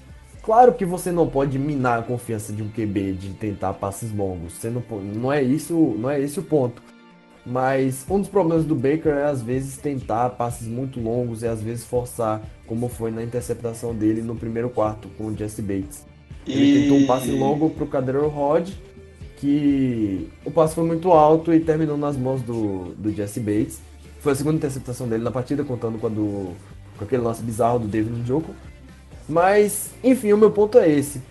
[0.48, 4.54] Claro que você não pode minar a confiança de um QB de tentar passes longos.
[4.54, 4.82] Você não,
[5.14, 6.82] não é isso, não é esse o ponto.
[7.46, 11.62] Mas um dos problemas do Baker é às vezes tentar passes muito longos e às
[11.62, 16.06] vezes forçar, como foi na interceptação dele no primeiro quarto com o Jesse Bates.
[16.48, 16.82] Ele e...
[16.82, 18.70] tentou um passe longo para o Cadero Rod,
[19.36, 23.82] que o passe foi muito alto e terminou nas mãos do, do Jesse Bates.
[24.22, 26.54] Foi a segunda interceptação dele na partida, contando com, a do,
[26.98, 28.56] com aquele lance bizarro do David Njoku.
[29.28, 31.22] Mas, enfim, o meu ponto é esse.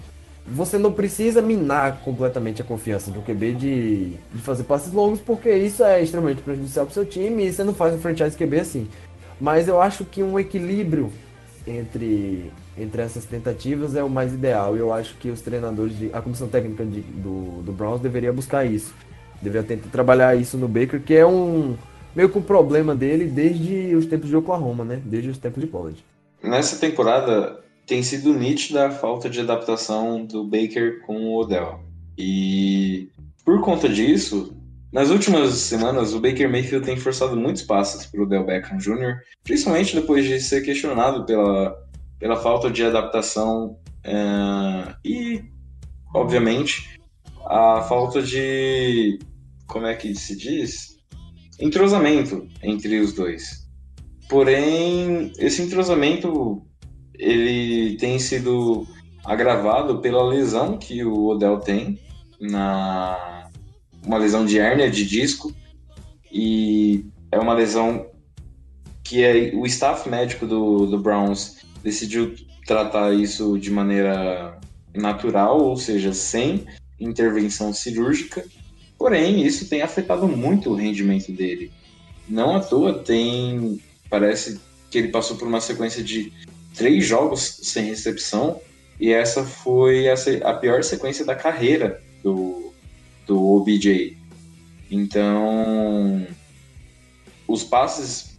[0.46, 5.52] Você não precisa minar completamente a confiança do QB de, de fazer passes longos, porque
[5.52, 8.88] isso é extremamente prejudicial para seu time e você não faz um franchise QB assim.
[9.40, 11.10] Mas eu acho que um equilíbrio
[11.66, 14.76] entre, entre essas tentativas é o mais ideal.
[14.76, 18.32] E eu acho que os treinadores, de, a comissão técnica de, do, do Browns deveria
[18.32, 18.94] buscar isso.
[19.42, 21.76] Deveria tentar trabalhar isso no Baker, que é um
[22.14, 25.02] meio que um problema dele desde os tempos de Oklahoma, né?
[25.04, 26.02] Desde os tempos de college.
[26.42, 31.80] Nessa temporada, tem sido nítida a falta de adaptação do Baker com o Odell.
[32.18, 33.08] E
[33.44, 34.56] por conta disso,
[34.92, 39.16] nas últimas semanas, o Baker Mayfield tem forçado muitos passes para o Odell Beckham Jr.,
[39.44, 41.76] principalmente depois de ser questionado pela,
[42.18, 45.44] pela falta de adaptação uh, e,
[46.14, 46.98] obviamente,
[47.46, 49.18] a falta de.
[49.66, 50.96] Como é que se diz?
[51.60, 53.66] Entrosamento entre os dois.
[54.28, 56.66] Porém, esse entrosamento
[57.18, 58.86] ele tem sido
[59.24, 61.98] agravado pela lesão que o Odell tem,
[62.40, 63.50] na
[64.04, 65.52] uma lesão de hérnia de disco,
[66.32, 68.06] e é uma lesão
[69.02, 72.34] que é, o staff médico do, do Browns decidiu
[72.66, 74.58] tratar isso de maneira
[74.94, 76.64] natural, ou seja, sem
[76.98, 78.44] intervenção cirúrgica,
[78.98, 81.70] porém isso tem afetado muito o rendimento dele.
[82.28, 86.32] Não à toa tem, parece que ele passou por uma sequência de
[86.76, 88.60] três jogos sem recepção
[89.00, 92.72] e essa foi a pior sequência da carreira do,
[93.26, 94.16] do OBJ.
[94.90, 96.26] Então,
[97.46, 98.38] os passes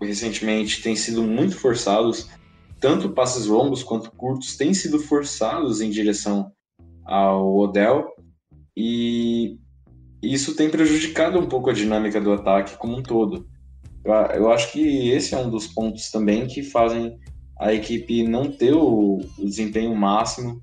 [0.00, 2.28] recentemente têm sido muito forçados,
[2.80, 6.52] tanto passes longos quanto curtos têm sido forçados em direção
[7.04, 8.14] ao Odell
[8.76, 9.58] e
[10.22, 13.46] isso tem prejudicado um pouco a dinâmica do ataque como um todo.
[14.34, 17.18] Eu acho que esse é um dos pontos também que fazem
[17.58, 20.62] a equipe não ter o, o desempenho máximo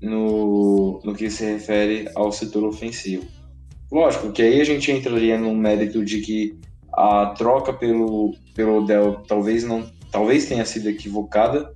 [0.00, 3.24] no, no que se refere ao setor ofensivo.
[3.90, 6.58] Lógico que aí a gente entraria no mérito de que
[6.92, 11.74] a troca pelo, pelo Odell talvez não talvez tenha sido equivocada,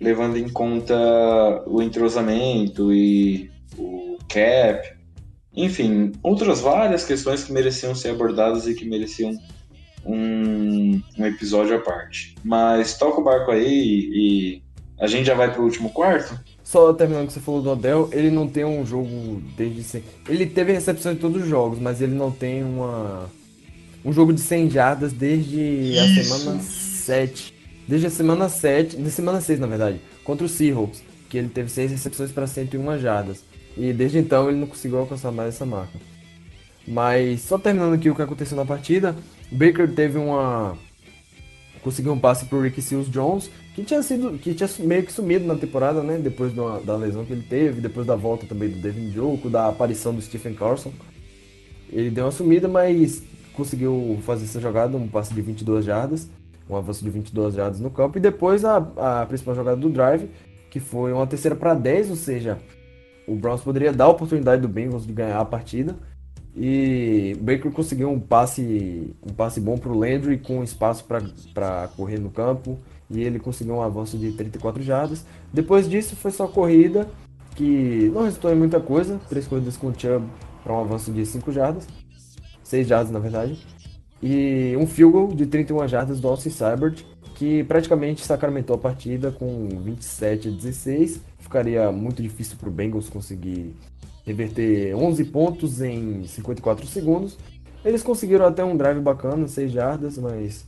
[0.00, 0.94] levando em conta
[1.66, 4.88] o entrosamento e o cap,
[5.54, 9.32] enfim, outras várias questões que mereciam ser abordadas e que mereciam
[10.04, 11.01] um, um
[11.32, 12.34] episódio à parte.
[12.44, 14.62] Mas toca o barco aí e
[15.00, 16.38] a gente já vai pro último quarto?
[16.62, 20.08] Só terminando que você falou do Odell, ele não tem um jogo desde sempre.
[20.28, 23.28] Ele teve recepção em todos os jogos, mas ele não tem uma
[24.04, 26.00] um jogo de 100 jardas desde Isso.
[26.00, 27.54] a semana 7.
[27.86, 31.68] Desde a semana 7, de semana 6 na verdade, contra o Seahawks, que ele teve
[31.68, 33.44] 6 recepções para 101 jardas.
[33.76, 35.98] E desde então ele não conseguiu alcançar mais essa marca.
[36.86, 39.16] Mas só terminando aqui o que aconteceu na partida,
[39.50, 40.76] Baker teve uma
[41.82, 45.46] conseguiu um passe pro Ricky Seals Jones, que tinha sido que tinha meio que sumido
[45.46, 48.78] na temporada, né, depois da, da lesão que ele teve, depois da volta também do
[48.78, 50.92] Devin Joku, da aparição do Stephen Carlson.
[51.90, 53.22] Ele deu uma sumida, mas
[53.52, 56.28] conseguiu fazer essa jogada, um passe de 22 jardas,
[56.68, 60.28] um avanço de 22 jardas no campo, e depois a, a principal jogada do drive,
[60.70, 62.58] que foi uma terceira para 10, ou seja,
[63.26, 65.96] o Browns poderia dar a oportunidade do Bengals de ganhar a partida.
[66.54, 72.18] E Baker conseguiu um passe, um passe bom para o Landry com espaço para correr
[72.18, 72.78] no campo
[73.10, 75.24] e ele conseguiu um avanço de 34 jardas.
[75.52, 77.08] Depois disso foi só corrida,
[77.54, 80.26] que não resultou em muita coisa, três corridas com o Chubb
[80.62, 81.86] para um avanço de 5 jardas,
[82.62, 83.58] 6 jardas na verdade,
[84.22, 89.32] e um field goal de 31 jardas do Austin Seibert, que praticamente sacramentou a partida
[89.32, 91.20] com 27 a 16.
[91.38, 93.74] Ficaria muito difícil para o Bengals conseguir
[94.24, 97.36] reverter 11 pontos em 54 segundos.
[97.84, 100.64] Eles conseguiram até um drive bacana, 6 jardas, mas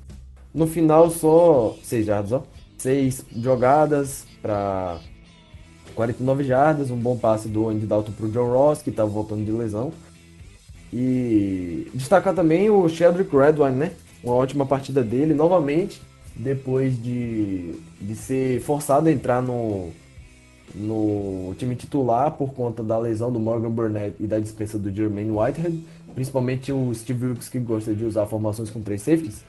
[0.52, 2.42] no final só 6 jardas, ó.
[2.78, 4.98] 6 jogadas para
[5.94, 9.44] 49 jardas, um bom passe do Andy Dalton para o John Ross, que estava voltando
[9.44, 9.92] de lesão.
[10.92, 13.92] E destacar também o Sheldrick Redwine, né?
[14.22, 16.00] Uma ótima partida dele, novamente,
[16.34, 19.90] depois de, de ser forçado a entrar no,
[20.74, 25.30] no time titular por conta da lesão do Morgan Burnett e da dispensa do Jermaine
[25.30, 25.84] Whitehead,
[26.14, 29.44] principalmente o Steve Wilkes que gosta de usar formações com três safeties.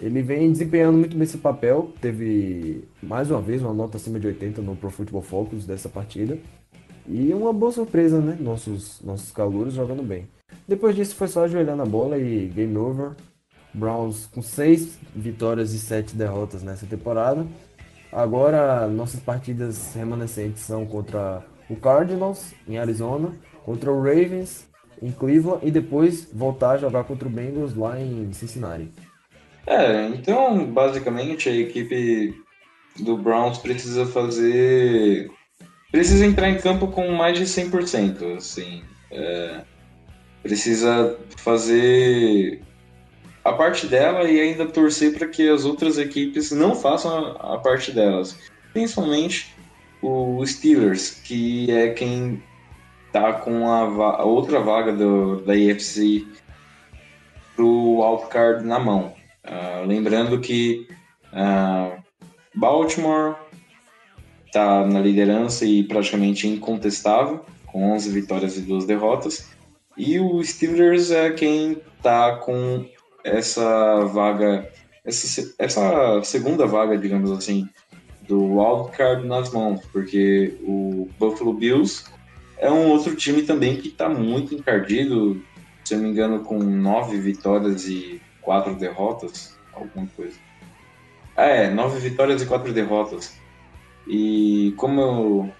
[0.00, 4.26] Ele vem desempenhando muito bem esse papel, teve mais uma vez uma nota acima de
[4.26, 6.38] 80 no Pro Football Focus dessa partida.
[7.06, 8.36] E uma boa surpresa, né?
[8.40, 10.26] Nossos, nossos calouros jogando bem.
[10.66, 13.12] Depois disso foi só ajoelhar na bola e game over.
[13.74, 17.46] Browns com 6 vitórias e 7 derrotas nessa temporada.
[18.12, 23.32] Agora, nossas partidas remanescentes são contra o Cardinals, em Arizona,
[23.64, 24.68] contra o Ravens,
[25.00, 28.90] em Cleveland, e depois voltar a jogar contra o Bengals lá em Cincinnati.
[29.66, 32.34] É, então, basicamente, a equipe
[33.00, 35.30] do Browns precisa fazer.
[35.90, 38.36] Precisa entrar em campo com mais de 100%.
[38.36, 39.62] Assim, é,
[40.42, 42.62] precisa fazer
[43.44, 47.58] a parte dela e ainda torcer para que as outras equipes não façam a, a
[47.58, 48.36] parte delas.
[48.72, 49.54] Principalmente
[50.00, 52.42] o Steelers, que é quem
[53.12, 56.26] tá com a, a outra vaga do, da IFC
[57.54, 59.14] pro wildcard na mão.
[59.44, 60.86] Uh, lembrando que
[61.32, 62.00] uh,
[62.54, 63.36] Baltimore
[64.46, 69.48] está na liderança e praticamente incontestável, com 11 vitórias e 2 derrotas.
[69.96, 72.86] E o Steelers é quem está com
[73.24, 74.68] essa vaga,
[75.04, 77.68] essa, essa segunda vaga, digamos assim,
[78.26, 82.04] do wildcard nas mãos, porque o Buffalo Bills
[82.58, 85.42] é um outro time também que está muito encardido,
[85.84, 90.36] se eu não me engano, com nove vitórias e quatro derrotas, alguma coisa.
[91.36, 93.32] Ah, é, nove vitórias e quatro derrotas.
[94.06, 95.52] E como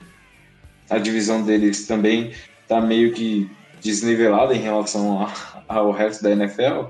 [0.89, 2.33] a divisão deles também
[2.63, 3.51] está meio que
[3.81, 5.27] desnivelada em relação
[5.69, 6.87] ao resto da NFL,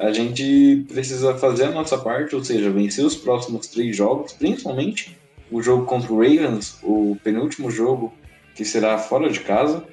[0.00, 5.14] a gente precisa fazer a nossa parte, ou seja, vencer os próximos três jogos, principalmente
[5.50, 8.10] o jogo contra o Ravens, o penúltimo jogo
[8.54, 9.84] que será fora de casa,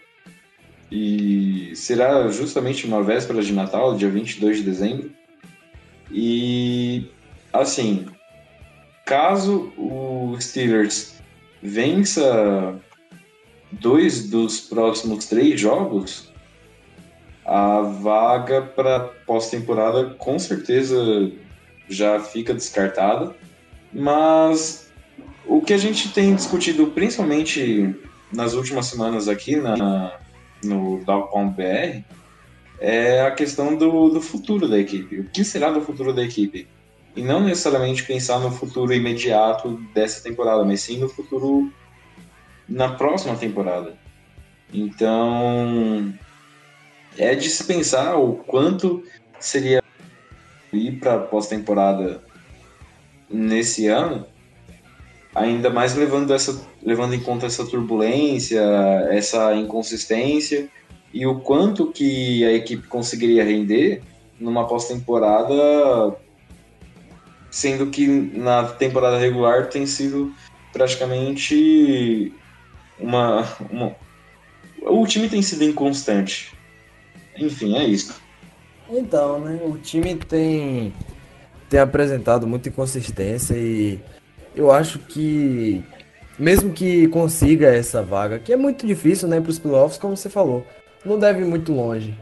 [0.89, 5.11] e será justamente uma véspera de Natal, dia 22 de dezembro.
[6.09, 7.07] E
[7.51, 8.05] assim,
[9.05, 11.15] caso o Steelers
[11.61, 12.79] vença
[13.73, 16.31] dois dos próximos três jogos,
[17.47, 21.31] a vaga para pós-temporada com certeza
[21.87, 23.33] já fica descartada,
[23.93, 24.91] mas
[25.45, 27.95] o que a gente tem discutido principalmente
[28.33, 30.19] nas últimas semanas aqui na,
[30.61, 32.03] no Dalcom BR
[32.81, 35.21] é a questão do, do futuro da equipe.
[35.21, 36.67] O que será do futuro da equipe?
[37.15, 41.71] E não necessariamente pensar no futuro imediato dessa temporada, mas sim no futuro
[42.67, 43.97] na próxima temporada.
[44.71, 46.13] Então,
[47.17, 49.03] é de se pensar o quanto
[49.39, 49.83] seria
[50.71, 52.21] ir para pós-temporada
[53.29, 54.25] nesse ano,
[55.33, 58.61] ainda mais levando, essa, levando em conta essa turbulência,
[59.09, 60.69] essa inconsistência
[61.13, 64.01] e o quanto que a equipe conseguiria render
[64.39, 66.15] numa pós-temporada,
[67.49, 70.33] sendo que na temporada regular tem sido
[70.71, 72.33] praticamente
[72.99, 73.95] uma, uma
[74.81, 76.56] o time tem sido inconstante.
[77.37, 78.21] Enfim, é isso.
[78.89, 79.59] Então, né?
[79.63, 80.93] O time tem,
[81.69, 83.99] tem apresentado muita inconsistência e
[84.55, 85.83] eu acho que,
[86.39, 90.29] mesmo que consiga essa vaga, que é muito difícil, né, para os playoffs, como você
[90.29, 90.65] falou,
[91.05, 92.17] não deve ir muito longe.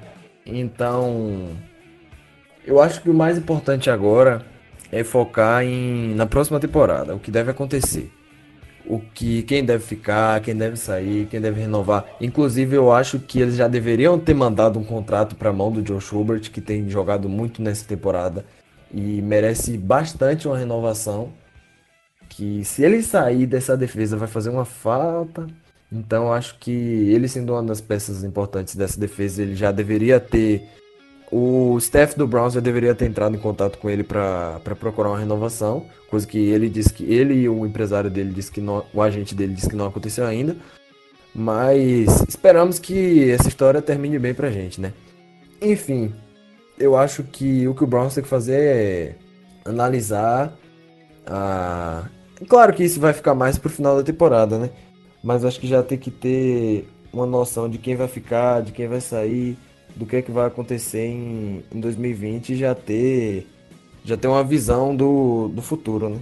[0.45, 1.49] Então,
[2.65, 4.45] eu acho que o mais importante agora
[4.91, 8.11] é focar em, na próxima temporada, o que deve acontecer.
[8.87, 12.05] O que quem deve ficar, quem deve sair, quem deve renovar.
[12.21, 15.85] Inclusive, eu acho que eles já deveriam ter mandado um contrato para a mão do
[15.85, 18.45] Joe Schubert, que tem jogado muito nessa temporada
[18.93, 21.33] e merece bastante uma renovação.
[22.29, 25.47] Que se ele sair dessa defesa vai fazer uma falta.
[25.91, 30.63] Então acho que ele sendo uma das peças importantes dessa defesa, ele já deveria ter.
[31.31, 35.19] O staff do Browns já deveria ter entrado em contato com ele para procurar uma
[35.19, 39.01] renovação, coisa que ele disse que ele e o empresário dele disse que não, o
[39.01, 40.55] agente dele disse que não aconteceu ainda.
[41.33, 44.93] Mas esperamos que essa história termine bem pra gente, né?
[45.61, 46.13] Enfim,
[46.79, 49.15] eu acho que o que o Browns tem que fazer é
[49.65, 50.57] analisar
[51.25, 52.05] a.
[52.47, 54.69] Claro que isso vai ficar mais pro final da temporada, né?
[55.23, 58.87] Mas acho que já tem que ter uma noção de quem vai ficar, de quem
[58.87, 59.57] vai sair,
[59.95, 63.47] do que é que vai acontecer em, em 2020 e já ter,
[64.03, 66.19] já ter uma visão do, do futuro, né?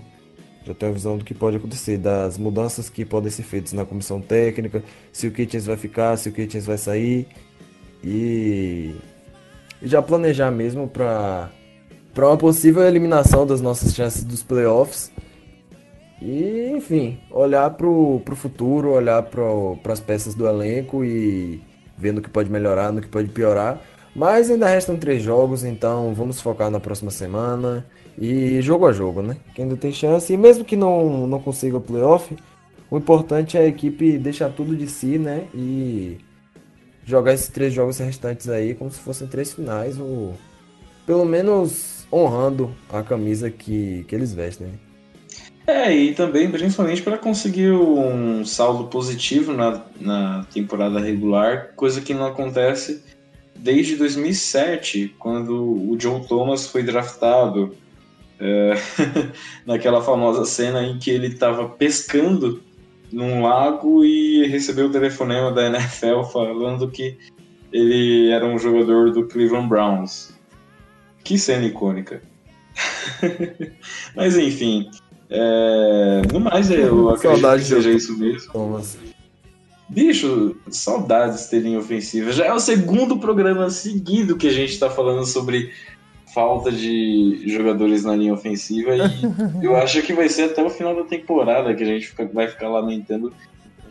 [0.66, 3.86] Já ter uma visão do que pode acontecer, das mudanças que podem ser feitas na
[3.86, 7.28] comissão técnica, se o Kitchens vai ficar, se o Kitchens vai sair.
[8.04, 8.96] E
[9.82, 11.52] e já planejar mesmo para
[12.14, 15.12] para uma possível eliminação das nossas chances dos playoffs.
[16.22, 21.60] E, enfim, olhar para o futuro, olhar para as peças do elenco e
[22.04, 23.82] vendo o que pode melhorar, no que pode piorar.
[24.14, 27.86] Mas ainda restam três jogos, então vamos focar na próxima semana
[28.18, 29.38] e jogo a jogo, né?
[29.56, 32.36] Quem ainda tem chance, e mesmo que não, não consiga o playoff,
[32.92, 35.48] o importante é a equipe deixar tudo de si, né?
[35.56, 36.18] E
[37.06, 40.36] jogar esses três jogos restantes aí como se fossem três finais, ou
[41.06, 44.80] pelo menos honrando a camisa que, que eles vestem.
[45.66, 52.14] É, e também principalmente para conseguir um saldo positivo na, na temporada regular, coisa que
[52.14, 53.02] não acontece
[53.56, 57.76] desde 2007, quando o John Thomas foi draftado.
[58.40, 58.74] É,
[59.66, 62.62] naquela famosa cena em que ele estava pescando
[63.10, 67.18] num lago e recebeu o telefonema da NFL falando que
[67.72, 70.34] ele era um jogador do Cleveland Browns.
[71.24, 72.22] Que cena icônica.
[74.16, 74.90] Mas enfim,
[75.34, 76.22] é...
[76.32, 78.52] no mais eu acredito Saudade que seja isso mesmo.
[78.52, 78.98] Thomas.
[79.90, 82.32] Bicho, saudades terem ofensiva.
[82.32, 85.72] Já é o segundo programa seguido que a gente tá falando sobre
[86.34, 89.02] falta de jogadores na linha ofensiva e
[89.62, 92.70] eu acho que vai ser até o final da temporada que a gente vai ficar
[92.70, 93.32] lamentando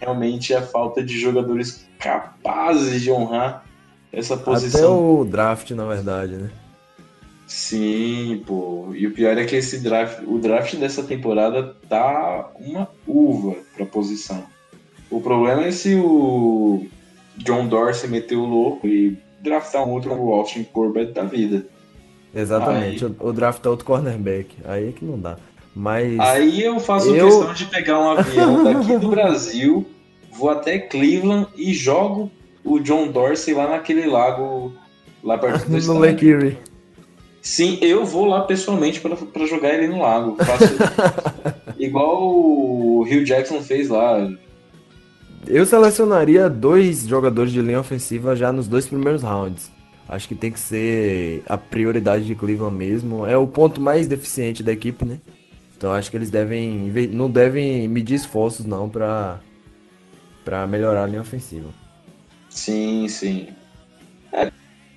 [0.00, 3.64] realmente a falta de jogadores capazes de honrar
[4.12, 4.80] essa posição.
[4.80, 6.50] Até o draft, na verdade, né?
[7.52, 8.88] Sim, pô.
[8.94, 13.84] E o pior é que esse draft, o draft dessa temporada tá uma uva pra
[13.84, 14.42] posição.
[15.10, 16.86] O problema é se o
[17.36, 21.66] John Dorsey meter o louco e draftar um outro Austin Corbett da vida.
[22.34, 23.14] Exatamente, aí...
[23.20, 24.56] o, o draft é outro cornerback.
[24.64, 25.36] Aí é que não dá.
[25.76, 26.18] Mas.
[26.20, 27.26] Aí eu faço eu...
[27.26, 29.86] questão de pegar um avião daqui do Brasil,
[30.32, 32.30] vou até Cleveland e jogo
[32.64, 34.72] o John Dorsey lá naquele lago
[35.22, 36.71] lá perto do No Lake Erie.
[37.42, 40.36] Sim, eu vou lá pessoalmente para jogar ele no lago.
[40.36, 40.64] Faço
[41.76, 44.30] igual o Hugh Jackson fez lá.
[45.48, 49.72] Eu selecionaria dois jogadores de linha ofensiva já nos dois primeiros rounds.
[50.08, 53.26] Acho que tem que ser a prioridade de Cleveland mesmo.
[53.26, 55.18] É o ponto mais deficiente da equipe, né?
[55.76, 59.40] Então acho que eles devem não devem medir esforços não para
[60.44, 61.70] para melhorar a linha ofensiva.
[62.48, 63.48] Sim, sim.
[64.32, 64.52] É,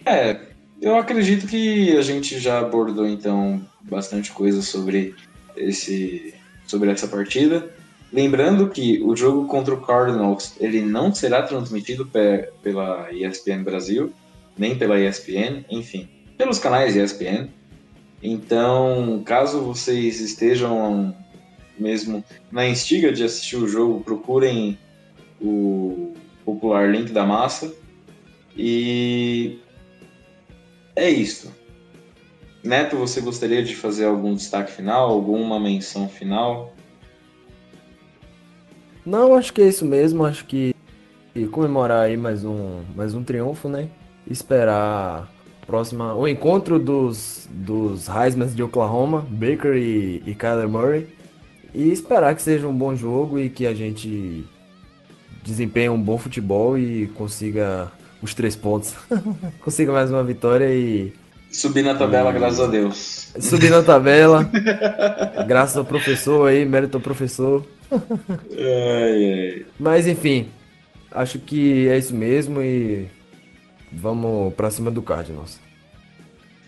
[0.06, 0.55] é,
[0.86, 5.16] eu acredito que a gente já abordou então bastante coisa sobre
[5.58, 6.36] esse
[6.68, 7.74] sobre essa partida.
[8.14, 12.08] Lembrando que o jogo contra o Cardinals ele não será transmitido
[12.62, 14.14] pela ESPN Brasil
[14.56, 16.08] nem pela ESPN, enfim,
[16.38, 17.50] pelos canais ESPN.
[18.22, 21.16] Então, caso vocês estejam
[21.80, 24.78] mesmo na instiga de assistir o jogo, procurem
[25.42, 26.14] o
[26.46, 27.74] popular link da massa.
[28.56, 29.60] E
[30.96, 31.54] é isso.
[32.64, 36.74] Neto, você gostaria de fazer algum destaque final, alguma menção final?
[39.06, 40.26] Não, acho que é isso mesmo.
[40.26, 40.76] Acho que
[41.52, 43.90] comemorar aí mais um, mais um triunfo, né?
[44.30, 45.32] esperar
[45.66, 51.08] próxima o encontro dos dos Heisman de Oklahoma, Baker e, e Kyler Murray
[51.74, 54.46] e esperar que seja um bom jogo e que a gente
[55.44, 57.92] desempenhe um bom futebol e consiga
[58.26, 58.94] os três pontos,
[59.64, 61.14] consiga mais uma vitória e
[61.52, 62.34] subir na tabela, e...
[62.34, 63.34] graças a Deus.
[63.40, 64.50] Subir na tabela,
[65.48, 67.66] graças ao professor aí, mérito ao professor.
[67.92, 68.00] ai,
[68.60, 69.66] ai.
[69.80, 70.50] Mas enfim,
[71.12, 73.08] acho que é isso mesmo e
[73.92, 75.60] vamos pra cima do Cardinals.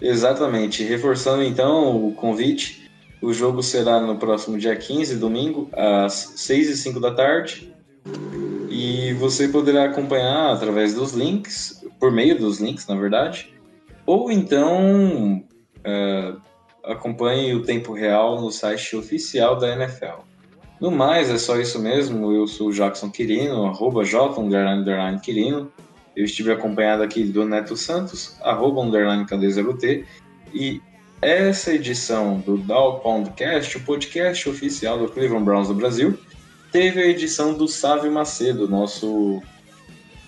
[0.02, 0.84] Exatamente.
[0.84, 2.90] Reforçando então o convite,
[3.22, 7.74] o jogo será no próximo dia 15, domingo, às 6 e 5 da tarde.
[8.70, 13.54] E você poderá acompanhar através dos links, por meio dos links, na verdade,
[14.06, 15.44] ou então
[15.84, 16.34] é,
[16.84, 20.22] acompanhe o tempo real no site oficial da NFL.
[20.80, 22.32] No mais, é só isso mesmo.
[22.32, 25.72] Eu sou o Jackson Quirino, arroba J, underline, Quirino.
[26.16, 30.06] Eu estive acompanhado aqui do Neto Santos, arroba, underline, KD0T.
[30.54, 30.82] E
[31.22, 36.18] essa edição do Dow Poundcast, o podcast oficial do Cleveland Browns do Brasil,
[36.72, 39.42] teve a edição do Sávio Macedo, nosso,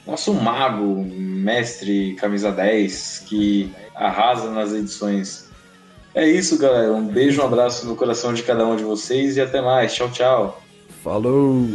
[0.06, 5.50] nosso mago, mestre camisa 10, que arrasa nas edições
[6.14, 6.92] é isso, galera.
[6.92, 9.94] Um beijo, um abraço no coração de cada um de vocês e até mais.
[9.94, 10.62] Tchau, tchau.
[11.04, 11.68] Falou!